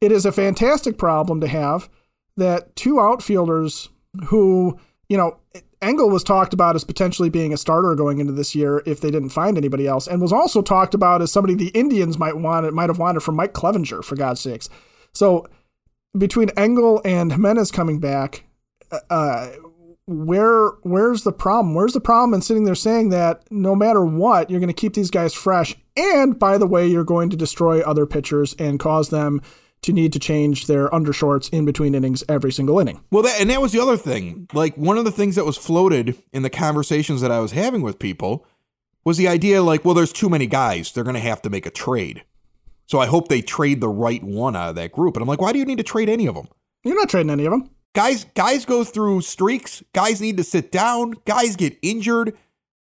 it 0.00 0.12
is 0.12 0.26
a 0.26 0.32
fantastic 0.32 0.98
problem 0.98 1.40
to 1.40 1.48
have 1.48 1.88
that 2.36 2.74
two 2.76 3.00
outfielders 3.00 3.88
who 4.26 4.78
you 5.08 5.16
know 5.16 5.38
Engel 5.84 6.08
was 6.08 6.24
talked 6.24 6.54
about 6.54 6.74
as 6.74 6.82
potentially 6.82 7.28
being 7.28 7.52
a 7.52 7.58
starter 7.58 7.94
going 7.94 8.18
into 8.18 8.32
this 8.32 8.54
year 8.54 8.82
if 8.86 9.00
they 9.00 9.10
didn't 9.10 9.28
find 9.28 9.58
anybody 9.58 9.86
else, 9.86 10.06
and 10.06 10.20
was 10.20 10.32
also 10.32 10.62
talked 10.62 10.94
about 10.94 11.20
as 11.20 11.30
somebody 11.30 11.54
the 11.54 11.68
Indians 11.68 12.18
might 12.18 12.38
want 12.38 12.72
might 12.72 12.88
have 12.88 12.98
wanted 12.98 13.20
from 13.20 13.36
Mike 13.36 13.52
Clevinger 13.52 14.02
for 14.02 14.16
God's 14.16 14.40
sakes. 14.40 14.70
So 15.12 15.46
between 16.16 16.48
Engel 16.56 17.02
and 17.04 17.32
Jimenez 17.32 17.70
coming 17.70 18.00
back, 18.00 18.44
uh, 18.90 19.00
uh, 19.10 19.50
where 20.06 20.68
where's 20.82 21.22
the 21.22 21.32
problem? 21.32 21.74
Where's 21.74 21.94
the 21.94 22.00
problem 22.00 22.34
in 22.34 22.42
sitting 22.42 22.64
there 22.64 22.74
saying 22.74 23.08
that 23.10 23.50
no 23.50 23.74
matter 23.74 24.04
what, 24.04 24.50
you're 24.50 24.60
going 24.60 24.68
to 24.68 24.74
keep 24.74 24.94
these 24.94 25.10
guys 25.10 25.32
fresh, 25.32 25.74
and 25.96 26.38
by 26.38 26.58
the 26.58 26.66
way, 26.66 26.86
you're 26.86 27.04
going 27.04 27.30
to 27.30 27.36
destroy 27.36 27.80
other 27.80 28.06
pitchers 28.06 28.54
and 28.58 28.78
cause 28.78 29.10
them 29.10 29.40
to 29.82 29.92
need 29.92 30.12
to 30.14 30.18
change 30.18 30.66
their 30.66 30.88
undershorts 30.88 31.50
in 31.50 31.66
between 31.66 31.94
innings 31.94 32.24
every 32.28 32.50
single 32.50 32.78
inning. 32.80 33.02
Well, 33.10 33.22
that, 33.22 33.38
and 33.38 33.50
that 33.50 33.60
was 33.60 33.72
the 33.72 33.80
other 33.80 33.98
thing. 33.98 34.48
Like 34.54 34.76
one 34.76 34.96
of 34.96 35.04
the 35.04 35.12
things 35.12 35.36
that 35.36 35.44
was 35.44 35.58
floated 35.58 36.16
in 36.32 36.42
the 36.42 36.50
conversations 36.50 37.20
that 37.20 37.30
I 37.30 37.40
was 37.40 37.52
having 37.52 37.82
with 37.82 37.98
people 37.98 38.46
was 39.04 39.18
the 39.18 39.28
idea 39.28 39.62
like, 39.62 39.84
well, 39.84 39.92
there's 39.92 40.12
too 40.12 40.30
many 40.30 40.46
guys. 40.46 40.90
They're 40.90 41.04
going 41.04 41.14
to 41.14 41.20
have 41.20 41.42
to 41.42 41.50
make 41.50 41.66
a 41.66 41.70
trade. 41.70 42.24
So 42.86 42.98
I 42.98 43.06
hope 43.06 43.28
they 43.28 43.42
trade 43.42 43.82
the 43.82 43.88
right 43.90 44.22
one 44.22 44.56
out 44.56 44.70
of 44.70 44.74
that 44.76 44.92
group. 44.92 45.16
And 45.16 45.22
I'm 45.22 45.28
like, 45.28 45.40
why 45.42 45.52
do 45.52 45.58
you 45.58 45.66
need 45.66 45.78
to 45.78 45.84
trade 45.84 46.08
any 46.08 46.26
of 46.26 46.34
them? 46.34 46.48
You're 46.82 46.96
not 46.96 47.10
trading 47.10 47.30
any 47.30 47.44
of 47.44 47.50
them. 47.50 47.70
Guys, 47.94 48.24
guys 48.34 48.64
go 48.64 48.82
through 48.82 49.20
streaks. 49.20 49.82
Guys 49.92 50.20
need 50.20 50.36
to 50.36 50.44
sit 50.44 50.72
down. 50.72 51.14
Guys 51.24 51.56
get 51.56 51.78
injured. 51.80 52.36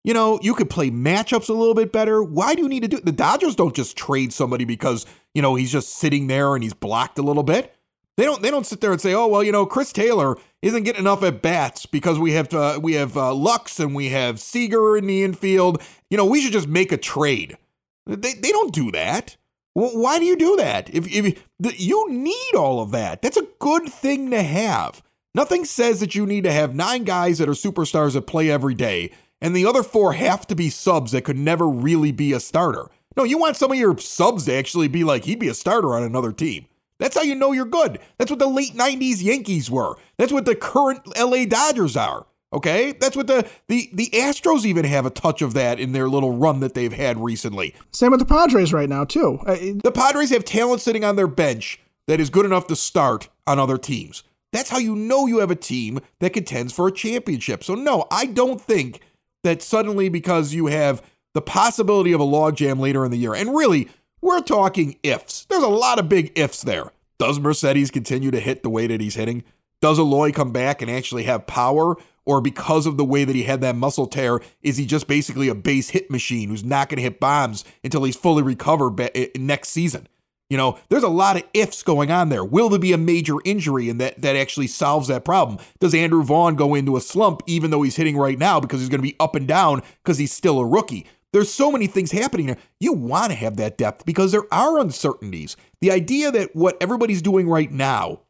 You 0.03 0.13
know, 0.13 0.39
you 0.41 0.53
could 0.53 0.69
play 0.69 0.91
matchups 0.91 1.49
a 1.49 1.53
little 1.53 1.73
bit 1.73 1.91
better. 1.91 2.23
Why 2.23 2.55
do 2.55 2.61
you 2.61 2.69
need 2.69 2.83
to 2.83 2.87
do 2.87 2.99
the 2.99 3.11
Dodgers 3.11 3.55
don't 3.55 3.75
just 3.75 3.97
trade 3.97 4.33
somebody 4.33 4.65
because, 4.65 5.05
you 5.33 5.41
know, 5.41 5.55
he's 5.55 5.71
just 5.71 5.95
sitting 5.97 6.27
there 6.27 6.55
and 6.55 6.63
he's 6.63 6.73
blocked 6.73 7.17
a 7.17 7.23
little 7.23 7.43
bit. 7.43 7.75
They 8.17 8.23
don't 8.23 8.41
they 8.41 8.49
don't 8.49 8.65
sit 8.65 8.81
there 8.81 8.91
and 8.91 9.01
say, 9.01 9.13
"Oh, 9.13 9.27
well, 9.27 9.43
you 9.43 9.51
know, 9.51 9.65
Chris 9.65 9.91
Taylor 9.91 10.37
isn't 10.61 10.83
getting 10.83 11.01
enough 11.01 11.21
at 11.23 11.41
bats 11.41 11.85
because 11.85 12.17
we 12.17 12.31
have 12.31 12.53
uh, 12.53 12.79
we 12.81 12.93
have 12.93 13.17
uh, 13.17 13.33
Lux 13.33 13.79
and 13.79 13.93
we 13.93 14.09
have 14.09 14.39
Seager 14.39 14.95
in 14.95 15.05
the 15.05 15.23
infield. 15.23 15.81
You 16.09 16.17
know, 16.17 16.25
we 16.25 16.41
should 16.41 16.53
just 16.53 16.67
make 16.67 16.91
a 16.91 16.97
trade." 16.97 17.57
They 18.07 18.33
they 18.33 18.51
don't 18.51 18.73
do 18.73 18.91
that. 18.91 19.35
Why 19.75 20.19
do 20.19 20.25
you 20.25 20.37
do 20.37 20.55
that? 20.55 20.89
If 20.93 21.05
if 21.07 21.79
you 21.79 22.09
need 22.09 22.55
all 22.55 22.81
of 22.81 22.91
that, 22.91 23.21
that's 23.21 23.37
a 23.37 23.47
good 23.59 23.89
thing 23.89 24.31
to 24.31 24.41
have. 24.41 25.03
Nothing 25.35 25.65
says 25.65 25.99
that 25.99 26.15
you 26.15 26.25
need 26.25 26.45
to 26.45 26.51
have 26.51 26.73
nine 26.73 27.03
guys 27.03 27.37
that 27.37 27.49
are 27.49 27.53
superstars 27.53 28.13
that 28.13 28.23
play 28.23 28.49
every 28.49 28.73
day 28.73 29.11
and 29.41 29.55
the 29.55 29.65
other 29.65 29.83
four 29.83 30.13
have 30.13 30.47
to 30.47 30.55
be 30.55 30.69
subs 30.69 31.11
that 31.11 31.23
could 31.23 31.37
never 31.37 31.67
really 31.67 32.11
be 32.11 32.33
a 32.33 32.39
starter. 32.39 32.89
No, 33.15 33.23
you 33.23 33.37
want 33.37 33.57
some 33.57 33.71
of 33.71 33.77
your 33.77 33.97
subs 33.97 34.45
to 34.45 34.53
actually 34.53 34.87
be 34.87 35.03
like, 35.03 35.25
he'd 35.25 35.39
be 35.39 35.47
a 35.47 35.53
starter 35.53 35.93
on 35.93 36.03
another 36.03 36.31
team. 36.31 36.65
That's 36.99 37.15
how 37.15 37.23
you 37.23 37.35
know 37.35 37.51
you're 37.51 37.65
good. 37.65 37.99
That's 38.17 38.31
what 38.31 38.39
the 38.39 38.47
late 38.47 38.73
90s 38.73 39.21
Yankees 39.21 39.69
were. 39.69 39.97
That's 40.17 40.31
what 40.31 40.45
the 40.45 40.55
current 40.55 41.05
LA 41.17 41.45
Dodgers 41.45 41.97
are. 41.97 42.25
Okay? 42.55 42.93
That's 42.93 43.15
what 43.15 43.27
the, 43.27 43.47
the 43.67 43.89
the 43.93 44.09
Astros 44.11 44.65
even 44.65 44.85
have 44.85 45.05
a 45.05 45.11
touch 45.11 45.41
of 45.41 45.53
that 45.53 45.79
in 45.79 45.91
their 45.91 46.09
little 46.09 46.35
run 46.35 46.61
that 46.61 46.73
they've 46.73 46.93
had 46.93 47.21
recently. 47.21 47.75
Same 47.91 48.11
with 48.11 48.21
the 48.21 48.25
Padres 48.25 48.73
right 48.73 48.89
now, 48.89 49.03
too. 49.03 49.39
Uh, 49.45 49.57
the 49.83 49.91
Padres 49.93 50.31
have 50.31 50.45
talent 50.45 50.81
sitting 50.81 51.03
on 51.03 51.17
their 51.17 51.27
bench 51.27 51.79
that 52.07 52.19
is 52.19 52.29
good 52.29 52.45
enough 52.45 52.67
to 52.67 52.75
start 52.75 53.29
on 53.45 53.59
other 53.59 53.77
teams. 53.77 54.23
That's 54.51 54.69
how 54.69 54.77
you 54.77 54.95
know 54.95 55.27
you 55.27 55.39
have 55.39 55.51
a 55.51 55.55
team 55.55 55.99
that 56.19 56.31
contends 56.31 56.71
for 56.71 56.87
a 56.87 56.91
championship. 56.91 57.63
So, 57.63 57.75
no, 57.75 58.07
I 58.09 58.25
don't 58.25 58.61
think 58.61 59.01
that 59.43 59.61
suddenly 59.61 60.07
because 60.07 60.53
you 60.53 60.67
have 60.67 61.03
the 61.33 61.41
possibility 61.41 62.13
of 62.13 62.21
a 62.21 62.25
logjam 62.25 62.79
later 62.79 63.03
in 63.03 63.11
the 63.11 63.17
year, 63.17 63.35
and 63.35 63.53
really, 63.53 63.89
we're 64.21 64.41
talking 64.41 64.97
ifs. 65.03 65.45
There's 65.45 65.61
a 65.61 65.67
lot 65.67 65.99
of 65.99 66.07
big 66.07 66.31
ifs 66.39 66.61
there. 66.61 66.91
Does 67.19 67.39
Mercedes 67.39 67.91
continue 67.91 68.31
to 68.31 68.39
hit 68.39 68.63
the 68.63 68.69
way 68.69 68.87
that 68.87 69.01
he's 69.01 69.15
hitting? 69.15 69.43
Does 69.81 69.99
Eloy 69.99 70.31
come 70.31 70.51
back 70.51 70.81
and 70.81 70.89
actually 70.89 71.23
have 71.23 71.47
power? 71.47 71.97
Or 72.25 72.41
because 72.41 72.85
of 72.85 72.97
the 72.97 73.05
way 73.05 73.23
that 73.23 73.35
he 73.35 73.43
had 73.43 73.61
that 73.61 73.75
muscle 73.75 74.07
tear, 74.07 74.41
is 74.63 74.77
he 74.77 74.85
just 74.85 75.07
basically 75.07 75.47
a 75.47 75.55
base 75.55 75.89
hit 75.89 76.09
machine 76.09 76.49
who's 76.49 76.63
not 76.63 76.89
going 76.89 76.97
to 76.97 77.03
hit 77.03 77.19
bombs 77.19 77.63
until 77.83 78.03
he's 78.03 78.15
fully 78.15 78.41
recovered 78.41 78.99
eh, 78.99 79.27
next 79.37 79.69
season? 79.69 80.07
You 80.49 80.57
know, 80.57 80.77
there's 80.89 81.03
a 81.03 81.09
lot 81.09 81.37
of 81.37 81.43
ifs 81.53 81.81
going 81.81 82.11
on 82.11 82.29
there. 82.29 82.43
Will 82.43 82.69
there 82.69 82.79
be 82.79 82.93
a 82.93 82.97
major 82.97 83.37
injury 83.45 83.89
and 83.89 83.99
that 83.99 84.21
that 84.21 84.35
actually 84.35 84.67
solves 84.67 85.07
that 85.07 85.25
problem? 85.25 85.59
Does 85.79 85.95
Andrew 85.95 86.23
Vaughn 86.23 86.55
go 86.55 86.75
into 86.75 86.97
a 86.97 87.01
slump 87.01 87.41
even 87.47 87.71
though 87.71 87.81
he's 87.81 87.95
hitting 87.95 88.17
right 88.17 88.37
now 88.37 88.59
because 88.59 88.79
he's 88.79 88.89
going 88.89 88.99
to 88.99 89.07
be 89.07 89.15
up 89.19 89.35
and 89.35 89.47
down 89.47 89.81
because 90.03 90.19
he's 90.19 90.31
still 90.31 90.59
a 90.59 90.65
rookie? 90.65 91.07
There's 91.33 91.51
so 91.51 91.71
many 91.71 91.87
things 91.87 92.11
happening 92.11 92.45
there. 92.45 92.57
You 92.79 92.93
want 92.93 93.31
to 93.31 93.37
have 93.37 93.57
that 93.57 93.77
depth 93.77 94.05
because 94.05 94.31
there 94.31 94.53
are 94.53 94.79
uncertainties. 94.79 95.57
The 95.81 95.91
idea 95.91 96.31
that 96.31 96.55
what 96.55 96.77
everybody's 96.79 97.21
doing 97.21 97.49
right 97.49 97.71
now 97.71 98.21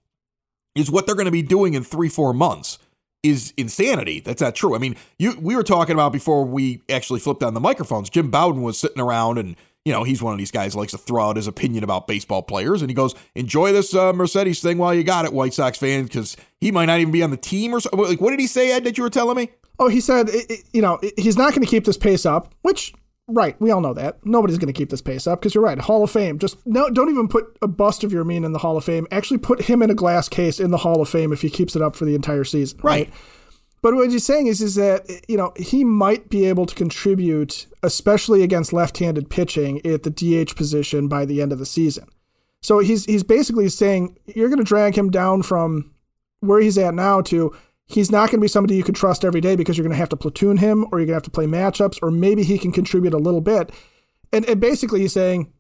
is 0.74 0.90
what 0.90 1.06
they're 1.06 1.16
going 1.16 1.26
to 1.26 1.32
be 1.32 1.42
doing 1.42 1.74
in 1.74 1.84
3-4 1.84 2.34
months 2.34 2.80
is 3.26 3.54
insanity. 3.58 4.20
That's 4.20 4.42
not 4.42 4.56
true. 4.56 4.76
I 4.76 4.78
mean, 4.78 4.96
you 5.18 5.38
we 5.40 5.56
were 5.56 5.64
talking 5.64 5.94
about 5.94 6.14
before 6.14 6.46
we 6.46 6.82
actually 6.90 7.20
flipped 7.20 7.44
on 7.44 7.54
the 7.54 7.60
microphones. 7.60 8.10
Jim 8.10 8.30
Bowden 8.30 8.62
was 8.62 8.78
sitting 8.78 9.02
around 9.02 9.38
and 9.38 9.56
you 9.86 9.94
know, 9.94 10.04
he's 10.04 10.22
one 10.22 10.34
of 10.34 10.40
these 10.40 10.52
guys 10.52 10.74
who 10.74 10.80
likes 10.80 10.92
to 10.94 10.98
throw 10.98 11.30
out 11.30 11.36
his 11.36 11.46
opinion 11.46 11.84
about 11.84 12.08
baseball 12.08 12.42
players. 12.42 12.82
And 12.82 12.90
he 12.90 12.96
goes, 12.96 13.14
enjoy 13.36 13.72
this 13.72 13.94
uh, 13.94 14.14
Mercedes 14.14 14.60
thing 14.60 14.80
while 14.80 14.96
you 14.96 15.04
got 15.04 15.26
it, 15.26 15.34
White 15.34 15.54
Sox 15.54 15.78
fans, 15.78 16.08
because 16.08 16.36
he 16.60 16.72
might 16.72 16.86
not 16.86 17.00
even 17.00 17.12
be 17.12 17.22
on 17.22 17.30
the 17.30 17.38
team 17.38 17.72
or 17.72 17.80
something. 17.80 18.00
Like, 18.00 18.20
what 18.20 18.32
did 18.32 18.40
he 18.40 18.48
say, 18.48 18.72
Ed, 18.72 18.84
that 18.84 18.98
you 18.98 19.04
were 19.04 19.12
telling 19.12 19.38
me? 19.38 19.52
Oh, 19.78 19.88
he 19.88 20.02
said, 20.02 20.32
you 20.74 20.82
know, 20.82 21.00
he's 21.18 21.38
not 21.38 21.52
going 21.52 21.62
to 21.62 21.70
keep 21.70 21.86
this 21.86 21.98
pace 21.98 22.26
up, 22.26 22.56
which, 22.64 22.96
right, 23.28 23.60
we 23.60 23.72
all 23.72 23.82
know 23.82 23.94
that. 23.94 24.26
Nobody's 24.26 24.58
going 24.58 24.74
to 24.74 24.78
keep 24.78 24.90
this 24.90 25.02
pace 25.02 25.28
up 25.28 25.40
because 25.40 25.56
you're 25.56 25.64
right. 25.64 25.80
Hall 25.80 26.04
of 26.04 26.12
Fame. 26.12 26.40
Just 26.40 26.58
no, 26.66 26.90
don't 26.90 27.10
even 27.10 27.28
put 27.28 27.58
a 27.62 27.68
bust 27.68 28.04
of 28.04 28.12
Yermin 28.12 28.46
in 28.46 28.52
the 28.52 28.60
Hall 28.60 28.78
of 28.78 28.84
Fame. 28.84 29.08
Actually, 29.12 29.40
put 29.40 29.64
him 29.64 29.82
in 29.82 29.90
a 29.90 29.96
glass 29.96 30.30
case 30.30 30.60
in 30.60 30.72
the 30.72 30.78
Hall 30.78 31.02
of 31.02 31.10
Fame 31.10 31.34
if 31.34 31.42
he 31.42 31.50
keeps 31.50 31.76
it 31.76 31.82
up 31.82 31.96
for 31.96 32.06
the 32.06 32.16
entire 32.16 32.44
season. 32.44 32.80
right? 32.84 33.08
right? 33.08 33.14
But 33.82 33.94
what 33.94 34.10
he's 34.10 34.26
saying 34.26 34.48
is, 34.48 34.62
is 34.62 34.74
that 34.76 35.08
you 35.28 35.38
know 35.38 35.54
he 35.58 35.84
might 35.84 36.30
be 36.30 36.46
able 36.46 36.66
to 36.66 36.74
contribute, 36.74 37.68
especially 37.84 38.42
against 38.42 38.74
left-handed 38.74 39.30
pitching 39.30 39.86
at 39.86 40.02
the 40.02 40.10
DH 40.10 40.56
position 40.56 41.08
by 41.08 41.26
the 41.26 41.42
end 41.42 41.52
of 41.52 41.60
the 41.60 41.66
season. 41.68 42.08
So 42.62 42.80
he's 42.80 43.06
he's 43.06 43.22
basically 43.22 43.70
saying 43.70 44.18
you're 44.26 44.50
going 44.50 44.58
to 44.58 44.64
drag 44.64 44.98
him 44.98 45.12
down 45.12 45.44
from 45.44 45.94
where 46.40 46.60
he's 46.60 46.80
at 46.80 46.96
now 46.96 47.22
to 47.22 47.56
he's 47.86 48.12
not 48.12 48.30
going 48.30 48.40
to 48.40 48.44
be 48.44 48.48
somebody 48.48 48.76
you 48.76 48.84
can 48.84 48.96
trust 48.96 49.24
every 49.24 49.42
day 49.42 49.56
because 49.56 49.78
you're 49.78 49.84
going 49.84 49.94
to 49.94 49.98
have 49.98 50.10
to 50.10 50.18
platoon 50.18 50.58
him 50.58 50.86
or 50.92 51.00
you're 51.00 51.08
going 51.08 51.08
to 51.08 51.14
have 51.14 51.24
to 51.24 51.32
play 51.32 51.46
matchups 51.46 52.00
or 52.02 52.12
maybe 52.12 52.44
he 52.44 52.58
can 52.58 52.72
contribute 52.72 53.14
a 53.14 53.18
little 53.18 53.42
bit. 53.42 53.72
And, 54.34 54.46
and 54.46 54.60
basically 54.60 55.02
he's 55.02 55.14
saying 55.14 55.52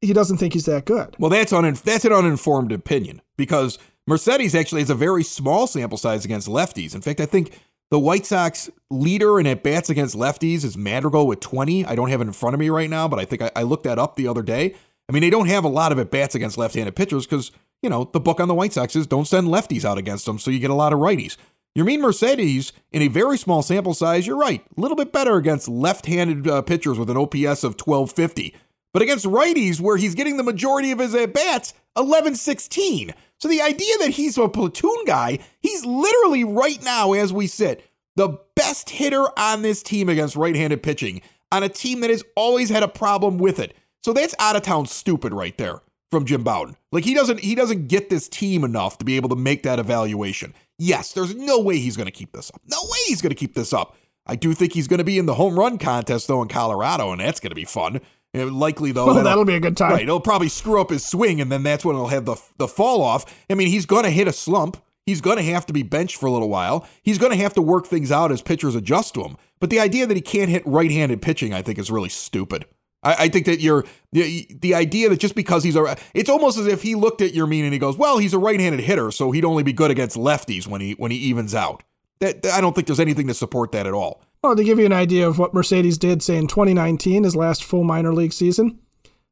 he 0.00 0.12
doesn't 0.12 0.38
think 0.38 0.54
he's 0.54 0.66
that 0.66 0.84
good. 0.84 1.14
Well, 1.18 1.30
that's 1.30 1.52
un- 1.52 1.78
that's 1.84 2.04
an 2.04 2.12
uninformed 2.12 2.72
opinion 2.72 3.22
because 3.36 3.78
Mercedes 4.06 4.54
actually 4.54 4.82
has 4.82 4.90
a 4.90 4.94
very 4.94 5.24
small 5.24 5.66
sample 5.66 5.98
size 5.98 6.24
against 6.24 6.48
lefties. 6.48 6.94
In 6.94 7.00
fact, 7.00 7.20
I 7.20 7.26
think 7.26 7.58
the 7.90 7.98
White 7.98 8.26
Sox 8.26 8.70
leader 8.90 9.38
in 9.38 9.46
at 9.46 9.62
bats 9.62 9.90
against 9.90 10.16
lefties 10.16 10.64
is 10.64 10.76
Madrigal 10.76 11.26
with 11.26 11.40
20. 11.40 11.84
I 11.84 11.94
don't 11.94 12.10
have 12.10 12.20
it 12.20 12.26
in 12.26 12.32
front 12.32 12.54
of 12.54 12.60
me 12.60 12.70
right 12.70 12.90
now, 12.90 13.08
but 13.08 13.18
I 13.18 13.24
think 13.24 13.42
I, 13.42 13.50
I 13.56 13.62
looked 13.62 13.84
that 13.84 13.98
up 13.98 14.16
the 14.16 14.28
other 14.28 14.42
day. 14.42 14.74
I 15.08 15.12
mean, 15.12 15.20
they 15.20 15.30
don't 15.30 15.48
have 15.48 15.64
a 15.64 15.68
lot 15.68 15.92
of 15.92 15.98
at 15.98 16.10
bats 16.10 16.34
against 16.34 16.56
left 16.56 16.74
handed 16.74 16.96
pitchers 16.96 17.26
because, 17.26 17.52
you 17.82 17.90
know, 17.90 18.08
the 18.12 18.20
book 18.20 18.40
on 18.40 18.48
the 18.48 18.54
White 18.54 18.72
Sox 18.72 18.96
is 18.96 19.06
don't 19.06 19.26
send 19.26 19.48
lefties 19.48 19.84
out 19.84 19.98
against 19.98 20.24
them, 20.24 20.38
so 20.38 20.50
you 20.50 20.58
get 20.58 20.70
a 20.70 20.74
lot 20.74 20.92
of 20.92 20.98
righties. 20.98 21.36
Yermin 21.76 21.98
Mercedes, 21.98 22.72
in 22.92 23.02
a 23.02 23.08
very 23.08 23.36
small 23.36 23.60
sample 23.60 23.94
size, 23.94 24.28
you're 24.28 24.38
right, 24.38 24.64
a 24.76 24.80
little 24.80 24.96
bit 24.96 25.12
better 25.12 25.34
against 25.34 25.66
left 25.66 26.06
handed 26.06 26.46
uh, 26.46 26.62
pitchers 26.62 27.00
with 27.00 27.10
an 27.10 27.16
OPS 27.16 27.64
of 27.64 27.74
1250. 27.74 28.54
But 28.92 29.02
against 29.02 29.26
righties, 29.26 29.80
where 29.80 29.96
he's 29.96 30.14
getting 30.14 30.36
the 30.36 30.44
majority 30.44 30.92
of 30.92 31.00
his 31.00 31.16
at 31.16 31.34
bats, 31.34 31.74
11 31.96 32.36
16. 32.36 33.12
So 33.40 33.48
the 33.48 33.60
idea 33.60 33.98
that 33.98 34.10
he's 34.10 34.38
a 34.38 34.48
platoon 34.48 35.04
guy, 35.04 35.40
he's 35.60 35.84
literally 35.84 36.44
right 36.44 36.80
now, 36.84 37.12
as 37.12 37.32
we 37.32 37.48
sit, 37.48 37.84
the 38.14 38.38
best 38.54 38.90
hitter 38.90 39.26
on 39.36 39.62
this 39.62 39.82
team 39.82 40.08
against 40.08 40.36
right 40.36 40.54
handed 40.54 40.80
pitching 40.80 41.22
on 41.50 41.64
a 41.64 41.68
team 41.68 42.02
that 42.02 42.10
has 42.10 42.22
always 42.36 42.70
had 42.70 42.84
a 42.84 42.88
problem 42.88 43.36
with 43.36 43.58
it. 43.58 43.76
So 44.04 44.12
that's 44.12 44.36
out 44.38 44.54
of 44.54 44.62
town 44.62 44.86
stupid 44.86 45.32
right 45.32 45.58
there 45.58 45.80
from 46.14 46.24
Jim 46.24 46.44
Bowden. 46.44 46.76
Like 46.92 47.04
he 47.04 47.12
doesn't 47.12 47.40
he 47.40 47.54
doesn't 47.54 47.88
get 47.88 48.08
this 48.08 48.28
team 48.28 48.62
enough 48.62 48.98
to 48.98 49.04
be 49.04 49.16
able 49.16 49.28
to 49.30 49.36
make 49.36 49.64
that 49.64 49.78
evaluation. 49.78 50.54
Yes, 50.78 51.12
there's 51.12 51.34
no 51.34 51.60
way 51.60 51.78
he's 51.78 51.96
going 51.96 52.06
to 52.06 52.12
keep 52.12 52.32
this 52.32 52.50
up. 52.54 52.60
No 52.66 52.78
way 52.82 52.98
he's 53.06 53.20
going 53.20 53.30
to 53.30 53.36
keep 53.36 53.54
this 53.54 53.72
up. 53.72 53.96
I 54.26 54.36
do 54.36 54.54
think 54.54 54.72
he's 54.72 54.88
going 54.88 54.98
to 54.98 55.04
be 55.04 55.18
in 55.18 55.26
the 55.26 55.34
home 55.34 55.58
run 55.58 55.76
contest 55.78 56.28
though 56.28 56.40
in 56.40 56.48
Colorado, 56.48 57.10
and 57.10 57.20
that's 57.20 57.40
going 57.40 57.50
to 57.50 57.56
be 57.56 57.64
fun. 57.64 58.00
Likely 58.32 58.92
though, 58.92 59.06
well, 59.06 59.22
that'll 59.22 59.44
be 59.44 59.54
a 59.54 59.60
good 59.60 59.76
time. 59.76 59.92
Right, 59.92 60.02
it'll 60.02 60.20
probably 60.20 60.48
screw 60.48 60.80
up 60.80 60.90
his 60.90 61.04
swing, 61.04 61.40
and 61.40 61.52
then 61.52 61.62
that's 61.62 61.84
when 61.84 61.96
he'll 61.96 62.08
have 62.08 62.24
the 62.24 62.36
the 62.56 62.68
fall 62.68 63.02
off. 63.02 63.24
I 63.50 63.54
mean, 63.54 63.68
he's 63.68 63.86
going 63.86 64.04
to 64.04 64.10
hit 64.10 64.26
a 64.26 64.32
slump. 64.32 64.76
He's 65.06 65.20
going 65.20 65.36
to 65.36 65.42
have 65.42 65.66
to 65.66 65.72
be 65.72 65.82
benched 65.82 66.16
for 66.16 66.26
a 66.26 66.30
little 66.30 66.48
while. 66.48 66.88
He's 67.02 67.18
going 67.18 67.32
to 67.32 67.38
have 67.38 67.54
to 67.54 67.62
work 67.62 67.86
things 67.86 68.10
out 68.10 68.32
as 68.32 68.40
pitchers 68.40 68.74
adjust 68.74 69.14
to 69.14 69.22
him. 69.22 69.36
But 69.60 69.68
the 69.70 69.78
idea 69.78 70.06
that 70.06 70.16
he 70.16 70.22
can't 70.22 70.48
hit 70.48 70.66
right-handed 70.66 71.20
pitching, 71.20 71.52
I 71.52 71.60
think, 71.60 71.78
is 71.78 71.90
really 71.90 72.08
stupid. 72.08 72.64
I, 73.04 73.14
I 73.24 73.28
think 73.28 73.46
that 73.46 73.60
you're 73.60 73.84
the, 74.12 74.46
the 74.60 74.74
idea 74.74 75.08
that 75.08 75.20
just 75.20 75.34
because 75.34 75.62
he's 75.64 75.76
a, 75.76 75.96
it's 76.14 76.30
almost 76.30 76.58
as 76.58 76.66
if 76.66 76.82
he 76.82 76.94
looked 76.94 77.20
at 77.20 77.32
Yermin 77.32 77.64
and 77.64 77.72
he 77.72 77.78
goes, 77.78 77.96
well, 77.96 78.18
he's 78.18 78.32
a 78.32 78.38
right-handed 78.38 78.80
hitter, 78.80 79.10
so 79.10 79.30
he'd 79.30 79.44
only 79.44 79.62
be 79.62 79.72
good 79.72 79.90
against 79.90 80.16
lefties 80.16 80.66
when 80.66 80.80
he 80.80 80.92
when 80.92 81.10
he 81.10 81.18
evens 81.18 81.54
out. 81.54 81.82
That 82.20 82.46
I 82.46 82.60
don't 82.60 82.74
think 82.74 82.86
there's 82.86 83.00
anything 83.00 83.26
to 83.26 83.34
support 83.34 83.72
that 83.72 83.86
at 83.86 83.92
all. 83.92 84.22
Well, 84.42 84.56
to 84.56 84.64
give 84.64 84.78
you 84.78 84.86
an 84.86 84.92
idea 84.92 85.26
of 85.26 85.38
what 85.38 85.54
Mercedes 85.54 85.98
did, 85.98 86.22
say 86.22 86.36
in 86.36 86.46
2019, 86.46 87.24
his 87.24 87.34
last 87.34 87.64
full 87.64 87.82
minor 87.82 88.12
league 88.12 88.32
season, 88.32 88.78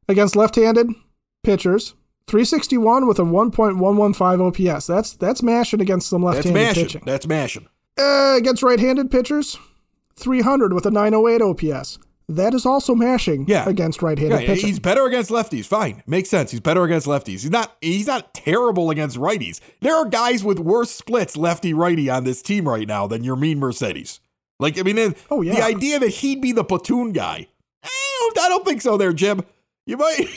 against 0.09 0.35
left-handed 0.35 0.89
pitchers, 1.43 1.93
361 2.27 3.07
with 3.07 3.19
a 3.19 3.23
1.115 3.23 4.71
OPS. 4.71 4.87
That's 4.87 5.13
that's 5.13 5.43
mashing 5.43 5.81
against 5.81 6.09
some 6.09 6.23
left-handed 6.23 6.53
that's 6.53 6.67
mashing. 6.67 6.83
pitching. 6.83 7.03
That's 7.05 7.27
mashing. 7.27 7.67
Uh, 7.97 8.35
against 8.37 8.63
right-handed 8.63 9.11
pitchers, 9.11 9.57
300 10.15 10.73
with 10.73 10.85
a 10.85 10.91
908 10.91 11.41
OPS. 11.41 11.99
That 12.29 12.53
is 12.53 12.65
also 12.65 12.95
mashing 12.95 13.45
yeah. 13.47 13.67
against 13.67 14.01
right-handed 14.01 14.41
yeah, 14.41 14.47
pitching. 14.47 14.67
He's 14.67 14.79
better 14.79 15.05
against 15.05 15.29
lefties. 15.29 15.65
Fine, 15.65 16.03
makes 16.07 16.29
sense. 16.29 16.51
He's 16.51 16.61
better 16.61 16.83
against 16.83 17.05
lefties. 17.05 17.41
He's 17.41 17.51
not. 17.51 17.75
He's 17.81 18.07
not 18.07 18.33
terrible 18.33 18.89
against 18.89 19.17
righties. 19.17 19.59
There 19.81 19.95
are 19.95 20.05
guys 20.05 20.43
with 20.43 20.59
worse 20.59 20.91
splits 20.91 21.35
lefty 21.35 21.73
righty 21.73 22.09
on 22.09 22.23
this 22.23 22.41
team 22.41 22.67
right 22.67 22.87
now 22.87 23.07
than 23.07 23.23
Yermin 23.23 23.57
Mercedes. 23.57 24.19
Like 24.59 24.79
I 24.79 24.83
mean, 24.83 25.15
oh, 25.29 25.41
yeah. 25.41 25.55
the 25.55 25.63
idea 25.63 25.99
that 25.99 26.09
he'd 26.09 26.41
be 26.41 26.51
the 26.51 26.63
platoon 26.63 27.11
guy, 27.11 27.47
I 27.83 28.29
don't, 28.35 28.45
I 28.45 28.49
don't 28.49 28.65
think 28.65 28.81
so. 28.81 28.97
There, 28.97 29.13
Jim. 29.13 29.41
You 29.85 29.97
might. 29.97 30.27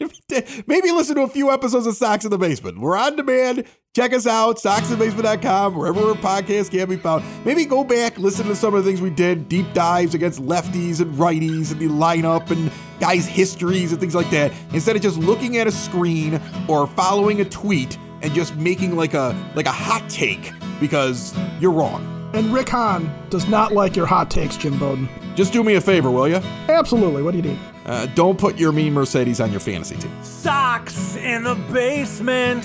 Maybe 0.66 0.90
listen 0.90 1.14
to 1.16 1.22
a 1.22 1.28
few 1.28 1.52
episodes 1.52 1.86
of 1.86 1.94
Sox 1.94 2.24
in 2.24 2.30
the 2.30 2.38
Basement. 2.38 2.80
We're 2.80 2.96
on 2.96 3.14
demand. 3.16 3.64
Check 3.94 4.12
us 4.12 4.26
out, 4.26 4.56
soxinthebasement.com, 4.56 5.76
wherever 5.76 6.00
our 6.00 6.14
podcast 6.16 6.72
can 6.72 6.88
be 6.88 6.96
found. 6.96 7.24
Maybe 7.44 7.64
go 7.64 7.84
back, 7.84 8.18
listen 8.18 8.44
to 8.48 8.56
some 8.56 8.74
of 8.74 8.82
the 8.82 8.90
things 8.90 9.00
we 9.00 9.08
did, 9.08 9.48
deep 9.48 9.72
dives 9.72 10.16
against 10.16 10.42
lefties 10.42 11.00
and 11.00 11.14
righties 11.14 11.70
and 11.70 11.80
the 11.80 11.86
lineup 11.86 12.50
and 12.50 12.72
guys' 12.98 13.24
histories 13.24 13.92
and 13.92 14.00
things 14.00 14.16
like 14.16 14.28
that, 14.30 14.52
instead 14.72 14.96
of 14.96 15.02
just 15.02 15.18
looking 15.18 15.58
at 15.58 15.68
a 15.68 15.70
screen 15.70 16.40
or 16.66 16.88
following 16.88 17.40
a 17.40 17.44
tweet 17.44 17.96
and 18.22 18.34
just 18.34 18.56
making 18.56 18.96
like 18.96 19.14
a 19.14 19.32
like 19.54 19.66
a 19.66 19.72
hot 19.72 20.10
take 20.10 20.50
because 20.80 21.32
you're 21.60 21.70
wrong. 21.70 22.10
And 22.34 22.52
Rick 22.52 22.70
Hahn 22.70 23.08
does 23.30 23.46
not 23.46 23.74
like 23.74 23.94
your 23.94 24.06
hot 24.06 24.28
takes, 24.28 24.56
Jim 24.56 24.76
Bowden. 24.76 25.08
Just 25.36 25.52
do 25.52 25.62
me 25.62 25.76
a 25.76 25.80
favor, 25.80 26.10
will 26.10 26.26
you? 26.26 26.40
Absolutely. 26.68 27.22
What 27.22 27.30
do 27.30 27.36
you 27.36 27.44
need? 27.44 27.58
Uh, 27.86 28.06
don't 28.06 28.40
put 28.40 28.56
Yermin 28.56 28.90
Mercedes 28.90 29.40
on 29.40 29.52
your 29.52 29.60
fantasy 29.60 29.94
team. 29.94 30.10
Sox 30.24 31.14
in 31.14 31.44
the 31.44 31.54
basement. 31.72 32.64